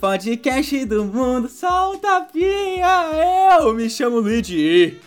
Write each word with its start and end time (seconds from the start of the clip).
Podcast 0.00 0.84
do 0.86 1.04
mundo. 1.04 1.48
Solta 1.48 2.18
a 2.18 2.20
pia, 2.20 3.58
eu 3.60 3.74
me 3.74 3.90
chamo 3.90 4.20
Luigi. 4.20 4.98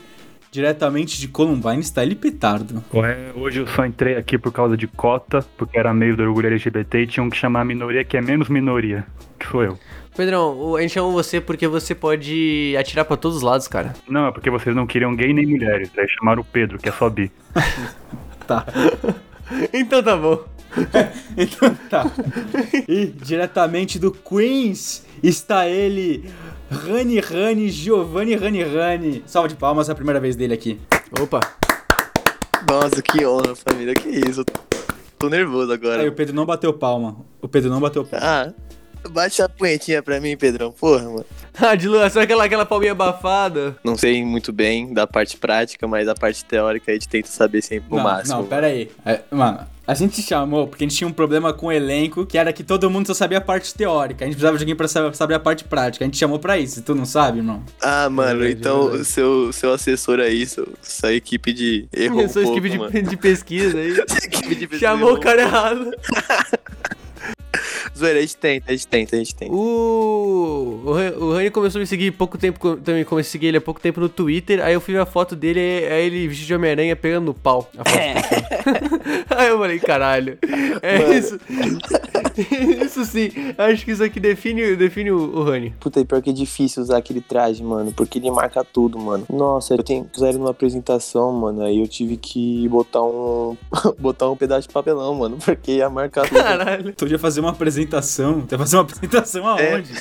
Diretamente 0.52 1.18
de 1.20 1.30
Columbine 1.30 1.80
está 1.80 2.04
ele 2.04 2.14
petardo. 2.16 2.84
Ué, 2.94 3.32
hoje 3.36 3.60
eu 3.62 3.68
só 3.68 3.86
entrei 3.86 4.18
aqui 4.18 4.38
por 4.38 4.52
causa 4.52 4.76
de 4.76 4.86
cota, 4.88 5.46
porque 5.58 5.80
era 5.80 5.94
meio 5.94 6.18
do 6.18 6.24
orgulho 6.24 6.48
LGBT 6.48 7.04
e 7.04 7.08
tinham 7.08 7.30
que 7.30 7.38
chamar 7.38 7.62
a 7.62 7.66
minoria 7.66 8.04
que 8.04 8.18
é 8.18 8.22
menos 8.22 8.50
minoria, 8.50 9.06
que 9.40 9.48
sou 9.48 9.64
eu. 9.64 9.80
Pedrão, 10.14 10.60
o- 10.60 10.76
a 10.76 10.82
gente 10.82 10.92
chamou 10.94 11.14
você 11.14 11.40
porque 11.40 11.70
você 11.70 11.96
pode 11.96 12.76
atirar 12.78 13.06
pra 13.06 13.16
todos 13.16 13.38
os 13.38 13.44
lados, 13.44 13.70
cara. 13.70 13.94
Não, 14.10 14.28
é 14.28 14.32
porque 14.32 14.50
vocês 14.50 14.76
não 14.76 14.86
queriam 14.86 15.16
gay 15.16 15.32
nem 15.34 15.46
mulheres, 15.48 15.90
aí 15.98 16.06
chamaram 16.20 16.42
o 16.42 16.46
Pedro, 16.46 16.78
que 16.78 16.90
é 16.90 16.92
só 16.92 17.10
bi. 17.10 17.32
Tá. 18.46 18.66
Então 19.74 20.02
tá 20.02 20.16
bom. 20.16 20.46
Então 21.38 21.74
tá. 21.90 22.06
E 22.88 23.06
diretamente 23.08 23.98
do 23.98 24.12
Queens 24.12 25.06
está 25.24 25.68
ele, 25.68 26.30
Rani 26.70 27.20
Rani, 27.20 27.70
Giovanni 27.70 28.36
Rani 28.36 28.64
Rani. 28.64 29.24
Salva 29.26 29.48
de 29.48 29.56
palmas, 29.56 29.90
é 29.90 29.92
a 29.92 29.96
primeira 29.96 30.20
vez 30.20 30.36
dele 30.36 30.54
aqui. 30.54 30.80
Opa. 31.20 31.40
Nossa, 32.70 33.02
que 33.02 33.26
honra, 33.26 33.56
família. 33.56 33.94
Que 33.94 34.10
isso? 34.10 34.46
Tô 35.18 35.30
nervoso 35.30 35.72
Aí 35.72 35.78
agora. 35.78 36.10
o 36.10 36.12
Pedro 36.12 36.34
não 36.36 36.46
bateu 36.46 36.74
palma. 36.74 37.18
O 37.42 37.48
Pedro 37.48 37.70
não 37.70 37.80
bateu 37.80 38.04
palma. 38.06 38.26
Ah, 38.26 39.10
bate 39.10 39.42
a 39.42 39.50
punhetinha 39.50 40.02
pra 40.02 40.20
mim, 40.20 40.36
Pedrão. 40.38 40.72
Porra, 40.72 41.04
mano. 41.04 41.26
Ah, 41.60 41.76
de 41.76 41.86
lua, 41.88 42.10
só 42.10 42.22
aquela, 42.22 42.46
aquela 42.46 42.66
palminha 42.66 42.94
abafada. 42.94 43.76
Não 43.84 43.98
sei 43.98 44.24
muito 44.24 44.54
bem 44.54 44.94
da 44.94 45.06
parte 45.06 45.36
prática, 45.36 45.86
mas 45.86 46.08
a 46.08 46.16
parte 46.16 46.46
teórica 46.46 46.90
a 46.90 46.94
gente 46.94 47.10
tenta 47.10 47.28
saber 47.28 47.62
sempre 47.62 47.94
o 47.94 47.98
não, 47.98 48.04
máximo. 48.04 48.38
não, 48.38 48.46
pera 48.46 48.68
aí. 48.68 48.90
É, 49.06 49.20
mano, 49.30 49.60
a 50.00 50.04
gente 50.06 50.16
te 50.16 50.22
chamou 50.22 50.68
porque 50.68 50.84
a 50.84 50.88
gente 50.88 50.98
tinha 50.98 51.08
um 51.08 51.12
problema 51.14 51.52
com 51.54 51.68
o 51.68 51.72
elenco, 51.72 52.26
que 52.26 52.38
era 52.38 52.52
que 52.54 52.64
todo 52.64 52.90
mundo 52.90 53.08
só 53.08 53.14
sabia 53.14 53.38
a 53.40 53.42
parte 53.42 53.74
teórica. 53.74 54.24
A 54.24 54.28
gente 54.28 54.36
precisava 54.36 54.58
de 54.58 54.64
alguém 54.64 54.76
pra 54.76 54.88
sa- 54.88 55.12
saber 55.14 55.34
a 55.36 55.40
parte 55.40 55.64
prática. 55.64 56.04
A 56.06 56.08
gente 56.08 56.18
chamou 56.18 56.40
pra 56.40 56.58
isso. 56.58 56.80
E 56.80 56.82
tu 56.82 56.94
não 56.96 57.06
sabe, 57.06 57.40
irmão? 57.40 57.64
Ah, 57.82 58.10
mano, 58.10 58.40
Verdade, 58.40 58.60
então 58.60 59.04
seu, 59.04 59.52
seu 59.54 59.74
assessor 59.74 60.20
aí, 60.20 60.46
seu, 60.46 60.68
sua 60.82 61.14
equipe 61.14 61.52
de 61.54 61.88
errou 61.94 62.22
Eu 62.22 62.26
um 62.26 62.30
sou 62.30 62.44
pouco, 62.44 62.58
equipe 62.66 62.92
de, 62.92 63.02
de 63.10 63.18
pesquisa 63.18 63.78
aí. 63.78 63.92
Equipe 64.24 64.56
de 64.56 64.68
pesquisa 64.68 64.80
Chamou 64.80 65.14
o 65.14 65.20
cara 65.20 65.42
errado. 65.42 65.92
Zoeira, 68.02 68.20
a 68.20 68.22
gente 68.22 68.38
tenta, 68.38 68.66
a 68.70 68.72
gente 68.74 68.88
tenta, 68.88 69.16
a 69.16 69.20
gente 69.20 69.36
tenta. 69.36 69.52
O, 69.54 70.82
o, 70.86 70.92
Ran- 70.94 71.14
o 71.18 71.34
Rani 71.34 71.50
começou 71.52 71.80
a 71.80 71.82
me 71.82 71.88
seguir 71.88 72.12
pouco 72.12 72.38
tempo, 72.38 72.76
também 72.78 73.04
comecei 73.06 73.30
a 73.30 73.32
seguir 73.32 73.48
ele 73.48 73.58
há 73.58 73.62
pouco 73.62 73.80
tempo 73.80 74.00
no 74.00 74.10
Twitter, 74.10 74.64
aí 74.64 74.74
eu 74.74 74.82
fui 74.82 74.94
ver 74.94 75.00
a 75.02 75.06
foto 75.06 75.36
dele, 75.36 75.60
aí 75.60 76.06
ele 76.06 76.28
vestido 76.28 76.48
de 76.48 76.56
Homem-Aranha 76.56 76.96
pegando 76.96 77.26
no 77.26 77.34
pau. 77.34 77.70
A 77.78 77.84
foto 77.90 78.02
aí 79.38 79.48
eu 79.50 79.58
falei, 79.60 79.80
caralho, 79.80 80.38
é 80.82 81.00
Mano. 81.00 81.14
isso. 81.14 81.40
isso 82.86 83.06
sim, 83.06 83.30
acho 83.58 83.86
que 83.86 83.92
isso 83.92 84.04
aqui 84.04 84.20
define, 84.20 84.76
define 84.76 85.12
o, 85.12 85.18
o 85.40 85.44
Rani. 85.44 85.74
Puta, 85.80 86.00
e 86.00 86.06
pior 86.06 86.22
que 86.22 86.30
é 86.30 86.34
difícil 86.34 86.84
usar 86.84 86.98
aquele 86.98 87.22
traje, 87.22 87.64
mano, 87.64 87.92
porque 87.94 88.20
ele 88.20 88.32
marca 88.32 88.64
tudo, 88.64 88.98
mano. 89.00 89.26
Nossa, 89.30 89.74
eu 89.74 89.84
tenho 89.84 90.06
que 90.06 90.18
usar 90.18 90.30
ele 90.30 90.38
numa 90.38 90.52
apresentação, 90.52 91.32
mano, 91.32 91.64
aí 91.64 91.80
eu 91.80 91.88
tive 91.88 92.18
que 92.18 92.68
botar 92.70 93.02
um 93.04 93.58
botar 94.00 94.30
um 94.30 94.36
pedaço 94.36 94.68
de 94.68 94.74
papelão, 94.74 95.14
mano, 95.16 95.38
porque 95.44 95.74
ia 95.74 95.90
marcar 95.90 96.28
tudo. 96.28 96.42
Caralho, 96.42 96.94
Tu 96.94 97.08
ia 97.08 97.20
fazer 97.20 97.40
uma 97.42 97.50
apresentação. 97.50 97.91
Tu 98.42 98.54
ia 98.54 98.58
fazer 98.60 98.78
uma 98.78 98.84
apresentação 98.84 99.48
aonde? 99.48 99.94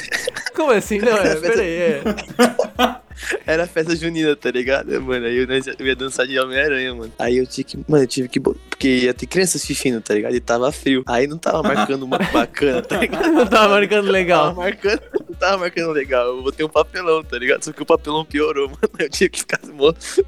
como 0.54 0.72
assim? 0.72 0.98
Não, 0.98 1.16
é, 1.16 1.34
pera 1.36 1.60
aí, 1.62 1.68
é. 1.68 2.02
Era 3.46 3.66
festa 3.66 3.94
junina, 3.96 4.34
tá 4.36 4.50
ligado? 4.50 5.00
Mano, 5.00 5.26
aí 5.26 5.36
eu 5.36 5.44
ia- 5.50 5.74
eu 5.78 5.86
ia 5.86 5.96
dançar 5.96 6.26
de 6.26 6.38
Homem-Aranha, 6.38 6.94
mano. 6.94 7.12
Aí 7.18 7.36
eu 7.38 7.46
tinha 7.46 7.64
que. 7.64 7.78
Mano, 7.88 8.04
eu 8.04 8.06
tive 8.06 8.28
que. 8.28 8.40
Porque 8.40 8.88
ia 8.88 9.12
ter 9.14 9.26
criança 9.26 9.58
assistindo, 9.58 10.00
tá 10.00 10.14
ligado? 10.14 10.34
E 10.34 10.40
tava 10.40 10.70
frio. 10.72 11.02
Aí 11.06 11.26
não 11.26 11.36
tava 11.36 11.62
marcando 11.62 12.06
muito 12.06 12.24
bacana, 12.32 12.80
tá 12.82 12.96
ligado? 12.98 13.30
Não 13.30 13.46
tava 13.46 13.68
marcando 13.74 14.00
Tava 14.06 14.10
legal. 14.12 14.54
marcando, 14.54 15.02
não 15.28 15.36
tava 15.36 15.58
marcando 15.58 15.92
legal. 15.92 16.26
Eu 16.36 16.42
botei 16.42 16.64
um 16.64 16.68
papelão, 16.68 17.22
tá 17.22 17.38
ligado? 17.38 17.62
Só 17.64 17.72
que 17.72 17.82
o 17.82 17.86
papelão 17.86 18.24
piorou, 18.24 18.68
mano. 18.70 18.78
Eu 18.98 19.10
tinha 19.10 19.28
que 19.28 19.40
ficar 19.40 19.58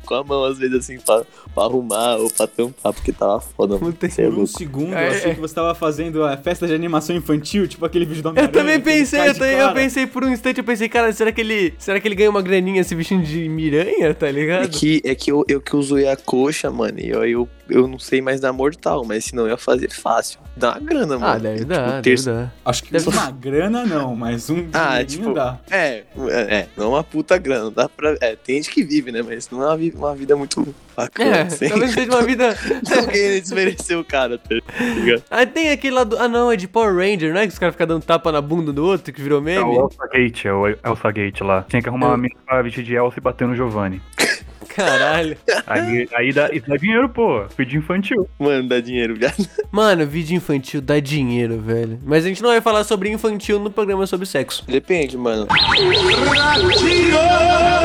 com 0.05 0.15
a 0.15 0.25
mão, 0.25 0.45
às 0.45 0.59
vezes, 0.59 0.77
assim, 0.77 0.99
pra, 0.99 1.25
pra 1.55 1.65
arrumar 1.65 2.17
ou 2.17 2.31
pra 2.31 2.47
tampar, 2.47 2.93
porque 2.93 3.13
tava 3.13 3.41
foda, 3.41 3.79
mano. 3.79 3.93
Puta 3.93 4.09
Cê 4.11 4.23
é 4.23 4.29
Por 4.31 4.39
um 4.41 4.47
segundo, 4.47 4.95
É, 4.95 5.09
eu 5.09 5.13
achei 5.13 5.31
é. 5.31 5.35
que 5.35 5.41
você 5.41 5.55
tava 5.55 5.75
fazendo 5.75 6.23
a 6.25 6.37
festa 6.37 6.67
de 6.67 6.75
animação 6.75 7.17
infantil, 7.17 7.67
tipo 7.67 7.85
aquele 7.87 8.05
vídeo 8.05 8.23
do 8.23 8.29
Eu 8.29 8.31
Homem-Aranha. 8.33 8.53
também 8.53 8.81
que 8.81 8.89
ele 8.91 8.99
pensei, 8.99 9.21
eu, 9.29 9.33
também- 9.35 9.59
eu 9.59 9.73
pensei 9.73 10.07
por 10.07 10.25
um 10.25 10.29
instante, 10.31 10.59
eu 10.59 10.65
pensei, 10.65 10.89
cara, 10.89 11.13
será 11.13 11.33
que 11.33 11.41
ele, 11.41 11.75
será 11.79 11.99
que 12.01 12.07
ele 12.09 12.15
ganha 12.15 12.29
uma 12.31 12.43
graninha 12.43 12.82
se 12.85 12.95
vestindo 12.95 13.25
de 13.25 13.49
miranha, 13.49 14.15
tá 14.15 14.29
É 14.29 14.33
ligado? 14.33 14.71
que, 14.71 15.01
é 15.05 15.15
que 15.15 15.31
eu, 15.31 15.45
eu 15.49 15.61
que 15.61 15.75
usei 15.77 16.09
a 16.09 16.17
coxa, 16.17 16.71
mano, 16.71 16.99
e 17.01 17.09
eu, 17.09 17.25
eu, 17.25 17.49
eu 17.73 17.89
não 17.89 17.99
sei 17.99 18.21
mais 18.21 18.41
dar 18.41 18.53
mortal, 18.53 19.05
mas 19.05 19.25
senão 19.25 19.45
eu 19.45 19.51
ia 19.51 19.57
fazer 19.57 19.91
fácil. 19.91 20.39
Dá 20.57 20.73
uma 20.73 20.81
grana, 20.81 21.19
mano. 21.19 21.27
Ah, 21.27 21.39
deve 21.39 21.65
dar, 21.65 21.87
deve 21.91 22.03
terço- 22.03 22.27
dar. 22.31 22.53
Acho 22.65 22.83
que 22.85 22.93
Deve- 22.93 23.09
uma 23.09 23.31
grana 23.31 23.87
não, 23.87 24.15
mas 24.15 24.51
um 24.51 24.69
Ah, 24.73 25.03
tipo, 25.05 25.33
dá. 25.33 25.59
É, 25.71 26.05
é, 26.29 26.57
é, 26.57 26.69
não 26.77 26.85
é 26.85 26.89
uma 26.89 27.05
puta 27.05 27.39
grana, 27.39 27.65
não 27.65 27.73
dá 27.73 27.89
pra. 27.89 28.17
É, 28.21 28.37
tem 28.37 28.57
gente 28.57 28.71
que 28.71 28.83
vive, 28.85 29.11
né? 29.11 29.23
Mas 29.23 29.49
não 29.51 29.63
é 29.63 29.75
uma, 29.75 29.79
uma 29.97 30.15
vida 30.15 30.37
muito 30.37 30.75
bacana, 30.95 31.37
É, 31.37 31.43
assim. 31.43 31.69
talvez 31.69 31.93
seja 31.93 32.11
uma 32.11 32.23
vida. 32.23 32.55
Não 32.95 33.07
querendo 33.07 33.41
desmerecer 33.41 33.99
o 33.99 34.05
cara, 34.05 34.37
tá 34.37 34.55
ligado? 34.55 35.23
Ah, 35.31 35.47
tem 35.47 35.71
aquele 35.71 35.95
lá 35.95 36.05
do. 36.05 36.19
Ah, 36.19 36.29
não, 36.29 36.53
é 36.53 36.57
de 36.57 36.69
Power 36.69 36.95
Ranger, 36.95 37.33
não 37.33 37.41
é? 37.41 37.47
Que 37.47 37.53
os 37.55 37.59
caras 37.59 37.75
ficam 37.75 37.87
dando 37.87 38.05
tapa 38.05 38.31
na 38.31 38.41
bunda 38.43 38.73
do 38.73 38.85
outro 38.85 39.11
que 39.13 39.23
virou 39.23 39.39
É 39.41 39.43
meme? 39.43 39.65
o 39.65 39.81
Elsa 39.87 40.07
Gate, 40.13 40.45
é 40.45 40.53
o 40.53 40.67
Elsa 40.69 41.11
Gate 41.11 41.41
lá. 41.41 41.65
Tinha 41.69 41.81
que 41.81 41.89
arrumar 41.89 42.09
uma 42.09 42.17
mina 42.19 42.35
pra 42.47 42.61
vestir 42.61 42.85
de 42.85 42.95
Elsa 42.95 43.19
e 43.19 43.23
bater 43.23 43.49
no 43.49 43.57
Giovanni. 43.57 44.03
Caralho. 44.75 45.37
Aí, 45.67 46.09
aí 46.15 46.33
dá, 46.33 46.51
isso 46.53 46.67
dá 46.69 46.77
dinheiro, 46.77 47.09
pô. 47.09 47.45
Vídeo 47.57 47.79
infantil. 47.79 48.29
Mano, 48.39 48.69
dá 48.69 48.81
dinheiro, 48.81 49.15
viado. 49.15 49.47
Mano, 49.71 50.07
vídeo 50.07 50.37
infantil 50.37 50.81
dá 50.81 50.99
dinheiro, 51.01 51.59
velho. 51.61 52.01
Mas 52.05 52.25
a 52.25 52.29
gente 52.29 52.43
não 52.43 52.51
vai 52.51 52.61
falar 52.61 52.85
sobre 52.85 53.11
infantil 53.11 53.59
no 53.59 53.71
programa 53.71 54.07
sobre 54.07 54.27
sexo. 54.27 54.65
Depende, 54.67 55.17
mano. 55.17 55.47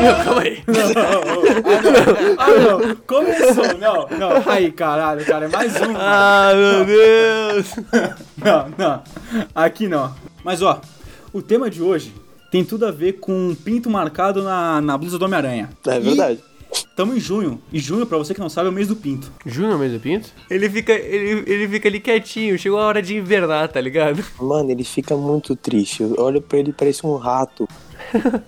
Não, 0.02 0.24
calma 0.24 0.42
aí. 0.42 0.62
Ah, 2.38 2.50
não. 2.58 2.96
Começou. 3.06 3.78
Não, 3.78 4.08
não. 4.18 4.42
Aí, 4.52 4.70
caralho, 4.72 5.24
cara. 5.24 5.46
É 5.46 5.48
mais 5.48 5.74
um. 5.80 5.94
Ah, 5.96 6.52
meu 6.54 6.84
Deus. 6.84 7.74
Não, 8.38 8.68
não. 8.78 9.02
Aqui 9.54 9.88
não. 9.88 10.14
Mas, 10.44 10.62
ó. 10.62 10.80
O 11.32 11.42
tema 11.42 11.68
de 11.68 11.82
hoje 11.82 12.14
tem 12.52 12.64
tudo 12.64 12.86
a 12.86 12.90
ver 12.90 13.14
com 13.14 13.32
um 13.50 13.54
pinto 13.54 13.90
marcado 13.90 14.42
na, 14.42 14.80
na 14.80 14.96
blusa 14.96 15.18
do 15.18 15.24
Homem-Aranha. 15.24 15.68
É 15.86 15.96
E 15.96 16.00
verdade. 16.00 16.38
Tamo 16.94 17.14
em 17.14 17.20
junho. 17.20 17.62
E 17.72 17.78
junho, 17.78 18.04
pra 18.04 18.18
você 18.18 18.34
que 18.34 18.40
não 18.40 18.48
sabe, 18.48 18.66
é 18.66 18.70
o 18.70 18.74
mês 18.74 18.88
do 18.88 18.96
pinto. 18.96 19.30
Júnior 19.46 19.78
Mesa 19.78 19.98
Pinto? 19.98 20.30
Ele 20.50 20.68
fica, 20.68 20.92
ele, 20.92 21.44
ele 21.46 21.68
fica 21.68 21.88
ali 21.88 22.00
quietinho. 22.00 22.58
Chegou 22.58 22.78
a 22.78 22.86
hora 22.86 23.00
de 23.00 23.16
invernar, 23.16 23.68
tá 23.68 23.80
ligado? 23.80 24.24
Mano, 24.40 24.70
ele 24.70 24.82
fica 24.82 25.16
muito 25.16 25.54
triste. 25.54 26.02
Eu 26.02 26.16
olho 26.18 26.42
pra 26.42 26.58
ele 26.58 26.72
parece 26.72 27.06
um 27.06 27.16
rato. 27.16 27.68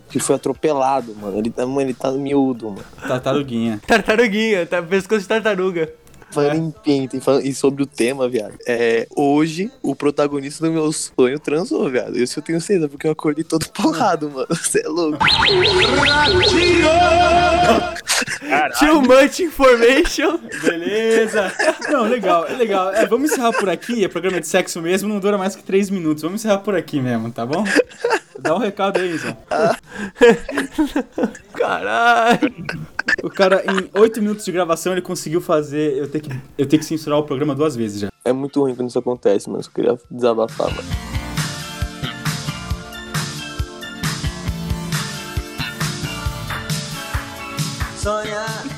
Que 0.08 0.18
foi 0.18 0.36
atropelado, 0.36 1.14
mano. 1.14 1.38
Ele 1.38 1.50
tá, 1.50 1.66
mano, 1.66 1.80
ele 1.82 1.94
tá 1.94 2.10
miúdo, 2.12 2.70
mano. 2.70 2.84
Tartaruguinha. 3.06 3.80
Tartaruguinha, 3.86 4.66
tá 4.66 4.82
pescoço 4.82 5.22
de 5.22 5.28
tartaruga. 5.28 5.92
Falando 6.32 6.56
em 6.56 6.70
pinto 6.70 7.16
e, 7.16 7.20
falando, 7.20 7.44
e 7.44 7.54
sobre 7.54 7.82
o 7.82 7.86
tema, 7.86 8.28
viado. 8.28 8.56
É, 8.66 9.06
hoje, 9.16 9.70
o 9.82 9.96
protagonista 9.96 10.64
do 10.64 10.72
meu 10.72 10.92
sonho 10.92 11.38
transou, 11.38 11.90
viado. 11.90 12.16
Isso 12.16 12.38
eu 12.38 12.42
tenho 12.42 12.60
certeza, 12.60 12.88
porque 12.88 13.06
eu 13.06 13.12
acordei 13.12 13.44
todo 13.44 13.68
porrado, 13.70 14.30
mano. 14.30 14.46
Você 14.50 14.84
é 14.84 14.88
louco. 14.88 15.18
Too 18.78 19.02
much 19.02 19.40
information. 19.40 20.38
Beleza. 20.62 21.52
Não, 21.90 22.04
legal, 22.04 22.46
é 22.46 22.54
legal. 22.54 22.92
É, 22.92 23.06
vamos 23.06 23.32
encerrar 23.32 23.52
por 23.52 23.68
aqui. 23.68 24.04
É 24.04 24.08
programa 24.08 24.40
de 24.40 24.46
sexo 24.46 24.80
mesmo, 24.80 25.08
não 25.08 25.18
dura 25.18 25.36
mais 25.36 25.56
que 25.56 25.62
três 25.62 25.90
minutos. 25.90 26.22
Vamos 26.22 26.40
encerrar 26.40 26.58
por 26.58 26.76
aqui 26.76 27.00
mesmo, 27.00 27.30
tá 27.30 27.44
bom? 27.44 27.64
Dá 28.38 28.54
um 28.54 28.58
recado 28.58 28.98
aí, 28.98 29.18
Zão. 29.18 29.36
Caralho. 31.52 32.54
O 33.22 33.30
cara, 33.30 33.62
em 33.64 34.00
oito 34.00 34.20
minutos 34.20 34.44
de 34.44 34.52
gravação, 34.52 34.92
ele 34.92 35.02
conseguiu 35.02 35.40
fazer 35.40 35.96
eu 35.96 36.08
ter 36.08 36.20
que, 36.20 36.30
eu 36.56 36.66
ter 36.66 36.78
que 36.78 36.84
censurar 36.84 37.18
o 37.18 37.24
programa 37.24 37.54
duas 37.54 37.76
vezes 37.76 38.00
já. 38.00 38.08
É 38.24 38.32
muito 38.32 38.60
ruim 38.60 38.74
quando 38.74 38.88
isso 38.88 38.98
acontece, 38.98 39.48
mano. 39.48 39.62
Só 39.62 39.70
queria 39.70 39.98
desabafar, 40.10 40.74
mano. 40.74 41.19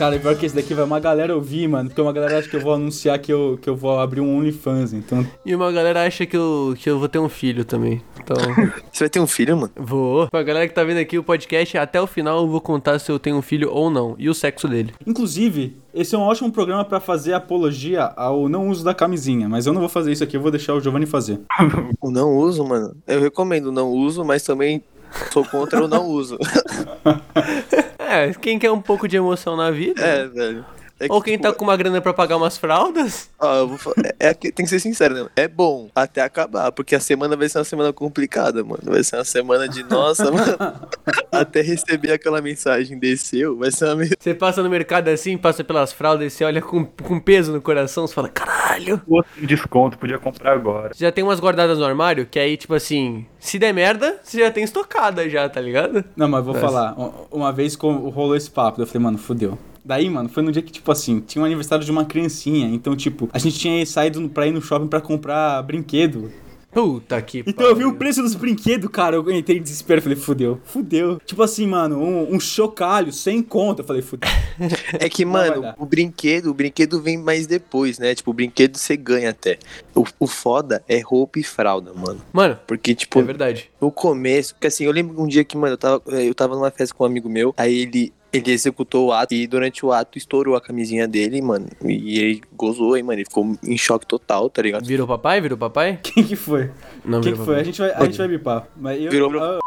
Cara, 0.03 0.19
pior 0.19 0.35
que 0.37 0.45
esse 0.45 0.57
daqui 0.57 0.75
vai 0.75 0.85
uma 0.85 0.99
galera 0.99 1.33
ouvir, 1.33 1.69
mano. 1.69 1.89
Porque 1.89 2.01
uma 2.01 2.13
galera 2.13 2.37
acha 2.37 2.49
que 2.49 2.57
eu 2.57 2.61
vou 2.61 2.75
anunciar 2.75 3.17
que 3.21 3.33
eu, 3.33 3.57
que 3.63 3.71
eu 3.71 3.77
vou 3.77 4.01
abrir 4.01 4.21
um 4.21 4.37
OnlyFans. 4.37 4.93
Então, 4.93 5.25
E 5.47 5.55
uma 5.55 5.71
galera 5.71 6.05
acha 6.05 6.27
que 6.27 6.37
eu, 6.37 6.75
que 6.77 6.91
eu 6.91 6.99
vou 6.99 7.09
ter 7.09 7.21
um 7.21 7.29
filho 7.29 7.65
também. 7.65 8.03
Então, 8.21 8.35
Você 8.91 9.05
vai 9.05 9.09
ter 9.09 9.21
um 9.21 9.29
filho, 9.29 9.57
mano? 9.57 9.71
vou. 9.77 10.27
Pra 10.29 10.43
galera 10.43 10.67
que 10.67 10.75
tá 10.75 10.83
vendo 10.83 10.99
aqui 10.99 11.17
o 11.17 11.23
podcast, 11.23 11.79
até 11.79 12.01
o 12.01 12.09
final 12.09 12.41
eu 12.41 12.49
vou 12.49 12.61
contar 12.61 12.99
se 12.99 13.13
eu 13.13 13.19
tenho 13.21 13.37
um 13.37 13.43
filho 13.43 13.71
ou 13.71 13.91
não. 13.91 14.17
E 14.19 14.29
o 14.29 14.35
sexo 14.35 14.67
dele. 14.67 14.93
inclusive, 15.07 15.77
esse 15.95 16.17
é 16.17 16.19
um 16.19 16.23
ótimo 16.23 16.51
programa 16.51 16.85
pra 16.85 16.99
fazer 16.99 17.35
apologia 17.35 18.03
ao 18.03 18.49
não 18.49 18.71
uso 18.71 18.83
da 18.83 18.93
camisinha. 18.93 19.49
Mas 19.49 19.69
eu 19.69 19.73
não 19.73 19.79
vou 19.79 19.89
fazer 19.89 20.11
isso 20.11 20.25
aqui, 20.25 20.37
eu 20.37 20.43
vou 20.43 20.51
deixar 20.51 20.75
o 20.75 20.81
Giovanni 20.81 21.07
fazer. 21.07 21.39
O 22.03 22.11
não 22.11 22.37
uso, 22.37 22.65
mano. 22.65 22.97
Eu 23.07 23.21
recomendo 23.21 23.67
o 23.67 23.73
não 23.73 23.89
uso, 23.89 24.25
mas 24.25 24.43
também 24.43 24.83
sou 25.31 25.45
contra 25.45 25.85
o 25.85 25.87
não 25.87 26.07
uso. 26.09 26.37
É, 28.13 28.33
quem 28.35 28.59
quer 28.59 28.71
um 28.71 28.81
pouco 28.81 29.09
de 29.09 29.17
emoção 29.17 29.57
na 29.57 29.71
vida. 29.71 30.03
É, 30.03 30.27
velho. 30.29 30.65
É 31.03 31.09
que, 31.09 31.13
Ou 31.13 31.21
quem 31.21 31.33
tipo, 31.35 31.43
tá 31.49 31.53
com 31.53 31.65
uma 31.65 31.77
grana 31.77 32.01
pra 32.01 32.13
pagar 32.15 32.37
umas 32.37 32.57
fraldas. 32.57 33.29
Ó, 33.41 33.55
eu 33.57 33.69
vou 33.69 33.77
falar, 33.77 33.97
é, 34.21 34.29
é 34.29 34.35
que 34.35 34.53
tem 34.53 34.65
que 34.65 34.71
ser 34.71 34.79
sincero, 34.79 35.15
né? 35.15 35.29
É 35.35 35.49
bom 35.49 35.91
até 35.93 36.21
acabar, 36.23 36.71
porque 36.71 36.95
a 36.95 37.01
semana 37.01 37.37
vai 37.37 37.49
ser 37.49 37.59
uma 37.59 37.65
semana 37.65 37.93
complicada, 37.93 38.63
mano. 38.63 38.83
Vai 38.85 39.03
ser 39.03 39.17
uma 39.17 39.25
semana 39.25 39.69
de 39.69 39.83
nossa, 39.83 40.31
mano. 40.31 40.57
Até 41.33 41.61
receber 41.61 42.13
aquela 42.13 42.41
mensagem 42.41 42.99
desceu, 42.99 43.57
vai 43.59 43.73
ser 43.73 43.87
uma 43.87 44.05
Você 44.05 44.33
passa 44.33 44.63
no 44.63 44.71
mercado 44.71 45.09
assim, 45.09 45.37
passa 45.37 45.65
pelas 45.65 45.93
fraldas 45.93 46.33
e 46.33 46.37
você 46.37 46.45
olha 46.45 46.63
com, 46.63 46.85
com 46.85 47.19
peso 47.19 47.53
no 47.53 47.61
coração, 47.61 48.07
você 48.07 48.15
fala, 48.15 48.29
caralho. 48.29 49.03
Outro 49.09 49.45
desconto, 49.45 49.99
podia 49.99 50.19
comprar 50.21 50.53
agora. 50.53 50.95
Você 50.95 51.05
já 51.05 51.11
tem 51.11 51.25
umas 51.25 51.41
guardadas 51.41 51.79
no 51.79 51.85
armário, 51.85 52.27
que 52.27 52.39
aí, 52.39 52.57
tipo 52.57 52.75
assim, 52.75 53.27
se 53.41 53.59
der 53.59 53.73
merda, 53.75 54.21
você 54.23 54.39
já 54.39 54.51
tem 54.53 54.63
estocada 54.63 55.29
já, 55.29 55.49
tá 55.49 55.61
ligado? 55.61 56.05
Não, 56.15 56.29
mas 56.29 56.45
vou 56.45 56.55
falar. 56.55 56.95
Uma 57.31 57.53
vez 57.53 57.75
com- 57.75 58.09
rolou 58.11 58.37
esse 58.37 58.51
papo, 58.51 58.81
eu 58.81 58.87
falei, 58.87 59.03
mano, 59.03 59.19
fudeu. 59.19 59.59
Daí, 59.85 60.09
mano, 60.09 60.29
foi 60.29 60.43
no 60.43 60.53
dia 60.53 60.63
que, 60.63 60.71
tipo 60.73 60.91
assim, 60.93 61.21
tinha 61.21 61.43
um 61.43 61.45
aniversário 61.45 61.85
de 61.85 61.91
uma 61.91 62.05
criancinha. 62.05 62.69
Então, 62.69 62.95
tipo, 62.97 63.29
a 63.33 63.39
gente 63.39 63.59
tinha 63.59 63.85
saído 63.85 64.29
pra 64.29 64.47
ir 64.47 64.53
no 64.53 64.63
shopping 64.63 64.87
pra 64.87 65.01
comprar 65.01 65.63
brinquedo. 65.63 66.31
Puta 66.73 67.21
que 67.21 67.45
Então 67.47 67.67
eu 67.67 67.77
vi 67.77 67.85
o 67.85 67.95
preço 67.97 68.23
dos 68.23 68.35
brinquedos, 68.35 68.89
cara. 68.91 69.17
Eu 69.17 69.31
entrei 69.31 69.59
em 69.59 69.63
desespero. 69.63 70.01
Falei, 70.01 70.17
fudeu, 70.17 70.59
fudeu. 70.65 71.21
Tipo 71.27 71.43
assim, 71.43 71.67
mano, 71.67 71.99
um, 72.01 72.35
um 72.35 72.41
chocalho 72.41 73.13
sem 73.13 73.43
conta. 73.43 73.83
Eu 73.83 73.87
falei, 73.87 74.01
fudeu. 74.01 74.31
É 74.99 75.07
que, 75.07 75.23
Não 75.23 75.33
mano, 75.33 75.75
o 75.77 75.85
brinquedo, 75.85 76.47
o 76.47 76.55
brinquedo 76.55 77.03
vem 77.03 77.19
mais 77.19 77.47
depois, 77.47 77.99
né? 77.99 78.15
Tipo, 78.15 78.31
o 78.31 78.35
brinquedo 78.35 78.79
você 78.79 78.97
ganha 78.97 79.31
até. 79.31 79.59
O, 79.95 80.05
o 80.19 80.27
foda 80.27 80.83
é 80.89 80.99
roupa 81.01 81.39
e 81.39 81.43
fralda, 81.43 81.93
mano. 81.93 82.23
Mano, 82.33 82.59
Porque, 82.67 82.95
tipo, 82.95 83.19
é 83.21 83.23
verdade. 83.23 83.71
no 83.79 83.91
começo, 83.91 84.55
porque 84.55 84.69
assim, 84.69 84.85
eu 84.85 84.93
lembro 84.93 85.21
um 85.21 85.27
dia 85.27 85.45
que, 85.45 85.57
mano, 85.59 85.75
eu 85.75 85.79
tava, 85.79 86.03
eu 86.07 86.35
tava 86.35 86.55
numa 86.55 86.71
festa 86.71 86.95
com 86.95 87.05
um 87.05 87.07
amigo 87.07 87.29
meu, 87.29 87.53
aí 87.57 87.83
ele, 87.83 88.13
ele 88.33 88.51
executou 88.51 89.09
o 89.09 89.13
ato 89.13 89.35
e 89.35 89.47
durante 89.47 89.85
o 89.85 89.93
ato 89.93 90.17
estourou 90.17 90.57
a 90.57 90.61
camisinha 90.61 91.07
dele, 91.07 91.41
mano. 91.43 91.67
E 91.85 92.19
ele 92.19 92.43
gozou, 92.55 92.97
hein, 92.97 93.03
mano. 93.03 93.19
Ele 93.21 93.25
ficou 93.29 93.57
em 93.63 93.77
choque 93.77 94.07
total, 94.07 94.49
tá 94.49 94.63
ligado? 94.63 94.87
Virou 94.87 95.07
papai? 95.07 95.41
Virou 95.41 95.59
papai? 95.59 95.99
Quem 96.03 96.25
que 96.25 96.37
foi? 96.37 96.71
Não, 97.05 97.21
Quem 97.21 97.33
que 97.33 97.39
foi? 97.39 97.45
A 97.45 97.49
papai. 97.59 97.65
gente 97.65 97.79
vai, 97.81 97.91
a 97.93 98.05
gente 98.05 98.19
vai 98.19 98.29
bipar. 98.29 98.69
Mas 98.77 99.03
eu, 99.03 99.11
Virou- 99.11 99.39
ah, 99.43 99.59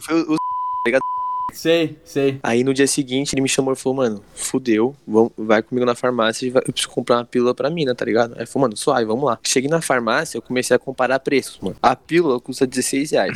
Foi 0.00 0.20
o- 0.22 0.32
o- 0.34 0.36
sei, 1.52 1.96
sei. 2.04 2.38
Aí 2.42 2.62
no 2.62 2.74
dia 2.74 2.86
seguinte 2.86 3.34
ele 3.34 3.40
me 3.40 3.48
chamou 3.48 3.72
e 3.72 3.76
falou, 3.76 3.96
mano, 3.96 4.22
fudeu, 4.34 4.94
vamos, 5.06 5.32
vai 5.36 5.62
comigo 5.62 5.86
na 5.86 5.94
farmácia 5.94 6.46
e 6.46 6.50
vai- 6.50 6.62
eu 6.66 6.72
preciso 6.72 6.90
comprar 6.92 7.16
uma 7.16 7.24
pílula 7.24 7.54
pra 7.54 7.70
mina, 7.70 7.94
tá 7.94 8.04
ligado? 8.04 8.34
Aí 8.36 8.42
eu 8.42 8.46
falei, 8.46 8.62
mano, 8.64 8.76
suave, 8.76 9.04
vamos 9.04 9.24
lá. 9.24 9.38
Cheguei 9.42 9.68
na 9.70 9.80
farmácia, 9.80 10.38
eu 10.38 10.42
comecei 10.42 10.74
a 10.76 10.78
comparar 10.78 11.18
preços, 11.20 11.58
mano. 11.60 11.76
A 11.82 11.96
pílula 11.96 12.38
custa 12.40 12.66
16 12.66 13.10
reais. 13.12 13.32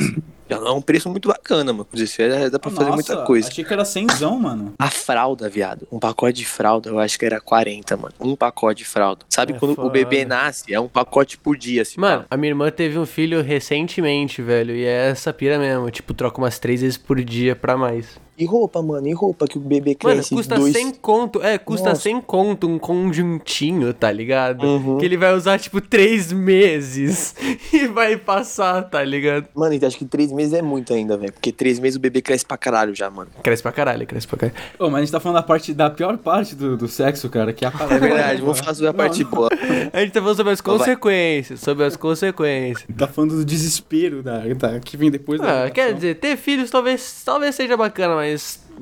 Já 0.49 0.57
é 0.57 0.71
um 0.71 0.81
preço 0.81 1.09
muito 1.09 1.27
bacana, 1.29 1.71
mano. 1.73 1.85
Com 1.85 1.95
16 1.97 2.33
reais 2.33 2.51
dá 2.51 2.59
pra 2.59 2.69
fazer 2.69 2.89
Nossa, 2.89 2.95
muita 3.13 3.25
coisa. 3.25 3.47
Achei 3.47 3.63
que 3.63 3.73
era 3.73 3.85
cenzão, 3.85 4.39
mano. 4.39 4.73
A 4.77 4.89
fralda, 4.89 5.49
viado. 5.49 5.87
Um 5.91 5.99
pacote 5.99 6.33
de 6.39 6.45
fralda, 6.45 6.89
eu 6.89 6.99
acho 6.99 7.17
que 7.17 7.25
era 7.25 7.39
40, 7.39 7.95
mano. 7.97 8.13
Um 8.19 8.35
pacote 8.35 8.79
de 8.79 8.85
fralda. 8.85 9.25
Sabe 9.29 9.53
É 9.53 9.57
quando 9.59 9.75
foda. 9.75 9.87
o 9.87 9.91
bebê 9.91 10.25
nasce? 10.25 10.73
É 10.73 10.79
um 10.79 10.87
pacote 10.87 11.37
por 11.37 11.57
dia, 11.57 11.81
assim. 11.81 11.99
Mano, 11.99 12.25
a 12.29 12.37
minha 12.37 12.51
irmã 12.51 12.69
teve 12.71 12.97
um 12.99 13.05
filho 13.05 13.41
recentemente, 13.41 14.41
velho. 14.41 14.75
E 14.75 14.83
é 14.85 15.09
essa 15.09 15.31
pira 15.33 15.57
mesmo. 15.57 15.89
Tipo, 15.91 16.13
troca 16.13 16.39
umas 16.39 16.59
três 16.59 16.81
vezes 16.81 16.97
por 16.97 17.21
dia 17.23 17.55
pra 17.55 17.75
mais. 17.77 18.21
E 18.37 18.45
roupa, 18.45 18.81
mano? 18.81 19.07
E 19.07 19.13
roupa 19.13 19.47
que 19.47 19.57
o 19.57 19.61
bebê 19.61 19.95
Mano, 20.03 20.15
cresce 20.15 20.33
custa 20.33 20.55
dois... 20.55 20.73
100 20.73 20.93
conto. 20.95 21.41
É, 21.43 21.57
custa 21.57 21.89
Nossa. 21.89 22.01
100 22.01 22.21
conto 22.21 22.67
um 22.67 22.79
conjuntinho, 22.79 23.93
tá 23.93 24.11
ligado? 24.11 24.63
Uhum. 24.65 24.97
Que 24.97 25.05
ele 25.05 25.17
vai 25.17 25.33
usar, 25.35 25.59
tipo, 25.59 25.79
três 25.79 26.31
meses. 26.31 27.35
E 27.73 27.87
vai 27.87 28.15
passar, 28.17 28.83
tá 28.83 29.03
ligado? 29.03 29.47
Mano, 29.55 29.73
então 29.73 29.87
acho 29.87 29.97
que 29.97 30.05
três 30.05 30.31
meses 30.31 30.53
é 30.53 30.61
muito 30.61 30.93
ainda, 30.93 31.17
velho. 31.17 31.33
Porque 31.33 31.51
três 31.51 31.79
meses 31.79 31.97
o 31.97 31.99
bebê 31.99 32.21
cresce 32.21 32.45
pra 32.45 32.55
caralho 32.55 32.93
já, 32.93 33.09
mano. 33.09 33.31
Cresce 33.41 33.63
pra 33.63 33.71
caralho, 33.71 34.05
cresce 34.05 34.27
pra 34.27 34.37
caralho. 34.37 34.59
Ô, 34.77 34.85
mas 34.89 34.95
a 34.95 34.99
gente 35.01 35.11
tá 35.11 35.19
falando 35.19 35.37
da 35.37 35.43
parte 35.43 35.73
da 35.73 35.89
pior 35.89 36.17
parte 36.17 36.55
do, 36.55 36.77
do 36.77 36.87
sexo, 36.87 37.29
cara, 37.29 37.51
que 37.51 37.65
é 37.65 37.67
a 37.67 37.71
É 37.89 37.97
verdade, 37.99 38.41
vamos 38.41 38.59
fazer 38.59 38.87
a 38.87 38.93
parte 38.93 39.23
boa. 39.23 39.49
A 39.91 40.01
gente 40.01 40.11
tá 40.13 40.19
falando 40.21 40.37
sobre 40.37 40.53
as 40.53 40.61
Vai. 40.61 40.77
consequências. 40.77 41.59
Sobre 41.61 41.83
as 41.85 41.95
consequências. 41.95 42.85
Tá 42.95 43.07
falando 43.07 43.37
do 43.37 43.45
desespero 43.45 44.21
da, 44.21 44.39
da- 44.53 44.79
que 44.79 44.95
vem 44.95 45.09
depois 45.09 45.41
da. 45.41 45.65
Ah, 45.65 45.69
quer 45.71 45.93
dizer, 45.95 46.15
ter 46.19 46.37
filhos 46.37 46.69
talvez, 46.69 47.23
talvez 47.25 47.55
seja 47.55 47.75
bacana, 47.75 48.15
mas 48.15 48.22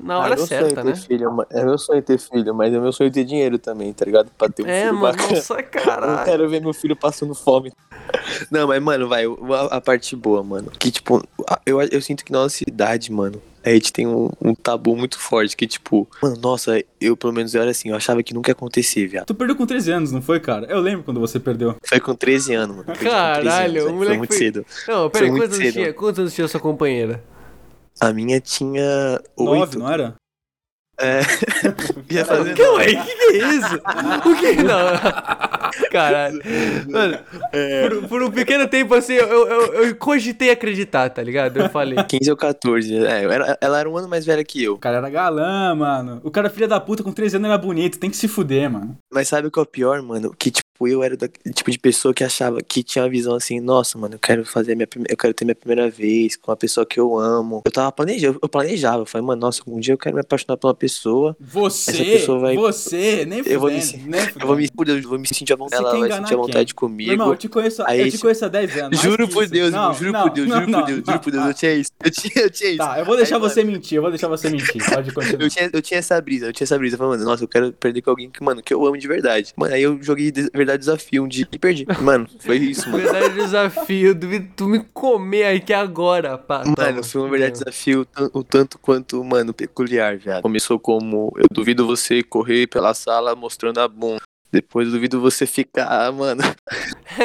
na 0.03 0.15
Ah, 0.15 0.19
hora 0.19 0.33
é 0.33 0.37
meu 0.37 0.47
certa, 0.47 0.69
sonho 0.69 0.85
né? 0.85 0.91
ter 0.93 0.97
filho, 0.99 1.45
é 1.51 1.65
meu 1.65 1.77
sonho 1.77 2.01
ter 2.01 2.17
filho, 2.17 2.55
mas 2.55 2.73
é 2.73 2.79
meu 2.79 2.91
sonho 2.91 3.11
ter 3.11 3.23
dinheiro 3.23 3.57
também, 3.59 3.91
tá 3.93 4.05
ligado? 4.05 4.29
Pra 4.37 4.47
ter 4.49 4.63
um 4.63 4.67
É, 4.67 4.81
filho 4.85 4.95
mano, 4.95 5.17
bacana. 5.17 5.35
nossa, 5.35 5.53
Eu 5.53 5.57
não 5.61 5.69
caralho. 5.71 6.25
quero 6.25 6.49
ver 6.49 6.61
meu 6.61 6.73
filho 6.73 6.95
passando 6.95 7.35
fome. 7.35 7.71
Não, 8.49 8.67
mas, 8.67 8.81
mano, 8.81 9.07
vai, 9.07 9.25
a, 9.25 9.75
a 9.77 9.81
parte 9.81 10.15
boa, 10.15 10.43
mano. 10.43 10.71
Que, 10.79 10.91
tipo, 10.91 11.21
eu, 11.65 11.81
eu 11.81 12.01
sinto 12.01 12.23
que 12.25 12.31
na 12.31 12.39
nossa 12.43 12.63
idade, 12.67 13.11
mano, 13.11 13.41
a 13.63 13.69
gente 13.69 13.93
tem 13.93 14.07
um, 14.07 14.29
um 14.41 14.55
tabu 14.55 14.95
muito 14.95 15.19
forte. 15.19 15.55
Que, 15.55 15.67
tipo, 15.67 16.07
mano, 16.21 16.35
nossa, 16.41 16.81
eu 16.99 17.15
pelo 17.15 17.31
menos 17.33 17.53
eu 17.53 17.61
era 17.61 17.71
assim, 17.71 17.89
eu 17.89 17.95
achava 17.95 18.21
que 18.23 18.33
nunca 18.33 18.49
ia 18.49 18.53
acontecer, 18.53 19.07
viado. 19.07 19.25
Tu 19.27 19.35
perdeu 19.35 19.55
com 19.55 19.65
13 19.65 19.91
anos, 19.91 20.11
não 20.11 20.21
foi, 20.21 20.39
cara? 20.39 20.65
Eu 20.67 20.79
lembro 20.79 21.03
quando 21.03 21.19
você 21.19 21.39
perdeu. 21.39 21.75
Foi 21.85 21.99
com 21.99 22.15
13 22.15 22.53
anos, 22.55 22.75
mano. 22.77 22.85
13 22.93 23.03
Caralho, 23.09 23.81
anos, 23.81 23.83
o 23.83 23.85
velho. 23.85 23.95
moleque 23.95 24.07
Foi 24.09 24.17
muito 24.17 24.29
foi- 24.29 24.37
cedo. 24.37 24.65
Não, 24.87 25.09
Foi 25.09 25.21
muito 25.29 25.41
quantos 25.43 25.55
anos, 25.57 25.57
cedo. 25.57 25.73
tinha, 25.73 25.93
quantos 25.93 26.19
anos 26.19 26.33
tinha 26.33 26.47
sua 26.47 26.59
companheira? 26.59 27.23
A 28.01 28.11
minha 28.11 28.39
tinha 28.41 29.21
9, 29.37 29.59
oito. 29.61 29.79
não 29.79 29.91
era? 29.91 30.15
É. 30.99 31.21
Ia 32.13 32.25
fazer. 32.25 32.55
Calma 32.55 32.81
aí, 32.81 32.95
o 32.95 33.03
que, 33.03 33.15
que 33.15 33.23
é 33.23 33.37
isso? 33.53 33.79
O 34.29 34.35
que? 34.35 34.53
Não. 34.63 35.89
Caralho. 35.89 36.39
Mano, 36.89 37.17
É. 37.53 37.89
por, 37.89 38.07
por 38.07 38.23
um 38.23 38.31
pequeno 38.31 38.67
tempo 38.67 38.93
assim, 38.93 39.13
eu, 39.13 39.27
eu, 39.47 39.73
eu 39.85 39.95
cogitei 39.95 40.51
acreditar, 40.51 41.09
tá 41.09 41.23
ligado? 41.23 41.57
Eu 41.57 41.69
falei. 41.69 41.97
15 42.03 42.29
ou 42.29 42.37
14. 42.37 43.05
É, 43.05 43.23
era- 43.23 43.57
ela 43.61 43.79
era 43.79 43.89
um 43.89 43.97
ano 43.97 44.07
mais 44.07 44.25
velha 44.25 44.43
que 44.43 44.63
eu. 44.63 44.73
O 44.73 44.79
cara 44.79 44.97
era 44.97 45.09
galã, 45.09 45.73
mano. 45.75 46.19
O 46.23 46.29
cara, 46.31 46.49
filha 46.49 46.67
da 46.67 46.79
puta, 46.79 47.03
com 47.03 47.11
13 47.11 47.37
anos 47.37 47.47
era 47.49 47.57
bonito. 47.57 47.97
Tem 47.99 48.09
que 48.09 48.17
se 48.17 48.27
fuder, 48.27 48.69
mano. 48.69 48.97
Mas 49.11 49.27
sabe 49.27 49.47
o 49.47 49.51
que 49.51 49.59
é 49.59 49.61
o 49.61 49.65
pior, 49.65 50.01
mano? 50.01 50.33
Que, 50.37 50.51
tipo, 50.51 50.67
eu 50.87 51.03
era 51.03 51.15
do 51.17 51.27
tipo 51.53 51.69
de 51.71 51.77
pessoa 51.79 52.13
que 52.13 52.23
achava 52.23 52.61
que 52.61 52.83
tinha 52.83 53.03
uma 53.03 53.09
visão 53.09 53.35
assim, 53.35 53.59
nossa, 53.59 53.97
mano, 53.97 54.15
eu 54.15 54.19
quero 54.19 54.45
fazer 54.45 54.75
minha 54.75 54.87
eu 55.09 55.17
quero 55.17 55.33
ter 55.33 55.45
minha 55.45 55.55
primeira 55.55 55.89
vez 55.89 56.35
com 56.35 56.51
uma 56.51 56.57
pessoa 56.57 56.85
que 56.85 56.99
eu 56.99 57.17
amo. 57.17 57.61
Eu 57.65 57.71
tava 57.71 57.91
planejando, 57.91 58.39
eu 58.41 58.49
planejava, 58.49 59.01
eu 59.01 59.05
falei, 59.05 59.25
mano, 59.25 59.41
nossa, 59.41 59.61
um 59.67 59.79
dia 59.79 59.93
eu 59.93 59.97
quero 59.97 60.15
me 60.15 60.21
apaixonar 60.21 60.57
por 60.57 60.67
uma 60.67 60.73
pessoa. 60.75 61.35
Você, 61.39 61.91
Essa 61.91 62.03
pessoa 62.03 62.39
vai- 62.39 62.55
você, 62.55 63.25
nem 63.25 63.43
fudendo, 63.43 63.49
Eu 63.49 63.59
vou 63.59 63.69
me, 63.71 63.77
nem 64.07 64.21
eu 64.21 64.47
vou 64.47 64.55
me, 64.55 64.69
eu 64.87 65.09
vou 65.09 65.19
me 65.19 65.27
sentir 65.27 65.53
à 65.53 65.55
vontade, 65.55 65.83
ela 65.83 65.99
vai 65.99 66.11
sentir 66.11 66.33
a 66.33 66.37
vontade 66.37 66.65
quem? 66.65 66.75
comigo. 66.75 67.11
Irmão, 67.11 67.29
eu 67.29 67.37
te 67.37 67.47
conheço, 67.47 67.83
Aí 67.85 68.01
eu 68.01 68.11
te 68.11 68.17
conheço 68.17 68.45
há 68.45 68.47
10 68.47 68.77
anos. 68.77 68.99
Juro 68.99 69.27
por. 69.27 69.47
Deus, 69.47 69.71
Não, 69.71 69.93
juro 69.93 70.11
não, 70.13 70.21
por 70.23 70.29
Deus, 70.31 70.47
não, 70.49 70.59
juro 70.59 70.71
por 70.71 70.85
Deus, 70.85 71.03
juro 71.05 71.19
por 71.19 71.31
Deus, 71.31 71.45
eu 71.45 71.53
tinha 71.53 71.73
isso. 71.73 71.91
Eu 72.03 72.11
tinha, 72.11 72.43
eu 72.45 72.49
tinha 72.49 72.69
isso. 72.69 72.77
Tá, 72.77 72.99
eu 72.99 73.05
vou 73.05 73.17
deixar 73.17 73.35
Aí, 73.35 73.41
você 73.41 73.63
mentir, 73.63 73.97
eu 73.97 74.01
vou 74.01 74.11
deixar 74.11 74.27
você 74.27 74.49
mentir. 74.49 74.81
Pode 74.85 75.11
continuar. 75.11 75.43
Eu 75.43 75.49
tinha, 75.49 75.69
eu 75.73 75.81
tinha 75.81 75.97
essa 75.99 76.19
brisa, 76.21 76.45
eu 76.47 76.53
tinha 76.53 76.65
essa 76.65 76.77
brisa. 76.77 76.95
Eu 76.95 76.97
falei, 76.97 77.17
mano, 77.17 77.25
nossa, 77.29 77.43
eu 77.43 77.47
quero 77.47 77.73
perder 77.73 78.01
com 78.01 78.09
alguém 78.09 78.29
que, 78.29 78.43
mano, 78.43 78.61
que 78.61 78.73
eu 78.73 78.85
amo 78.85 78.97
de 78.97 79.07
verdade. 79.07 79.53
Mano, 79.55 79.73
aí 79.73 79.81
eu 79.83 80.01
joguei 80.01 80.31
de 80.31 80.49
verdade 80.53 80.70
desafio 80.77 81.23
um 81.23 81.27
dia 81.27 81.47
e 81.51 81.59
perdi. 81.59 81.85
Mano, 82.01 82.27
foi 82.39 82.57
isso, 82.57 82.89
mano. 82.89 83.03
Verdade 83.03 83.35
desafio, 83.35 84.15
duvido 84.15 84.49
tu 84.55 84.67
me 84.67 84.79
comer 84.93 85.45
aqui 85.55 85.73
agora, 85.73 86.37
pá. 86.37 86.63
Mano, 86.77 87.03
foi 87.03 87.21
um 87.21 87.29
verdade 87.29 87.57
fudeu. 87.57 87.65
desafio 87.65 88.07
o 88.33 88.43
tanto 88.43 88.79
quanto, 88.79 89.23
mano, 89.23 89.53
peculiar, 89.53 90.17
já. 90.17 90.41
Começou 90.41 90.79
como 90.79 91.33
eu 91.37 91.45
duvido 91.51 91.85
você 91.85 92.23
correr 92.23 92.67
pela 92.67 92.93
sala 92.93 93.35
mostrando 93.35 93.79
a 93.79 93.87
bunda. 93.87 94.21
Depois 94.51 94.87
eu 94.87 94.93
duvido 94.93 95.21
você 95.21 95.45
ficar, 95.45 96.11
mano. 96.11 96.41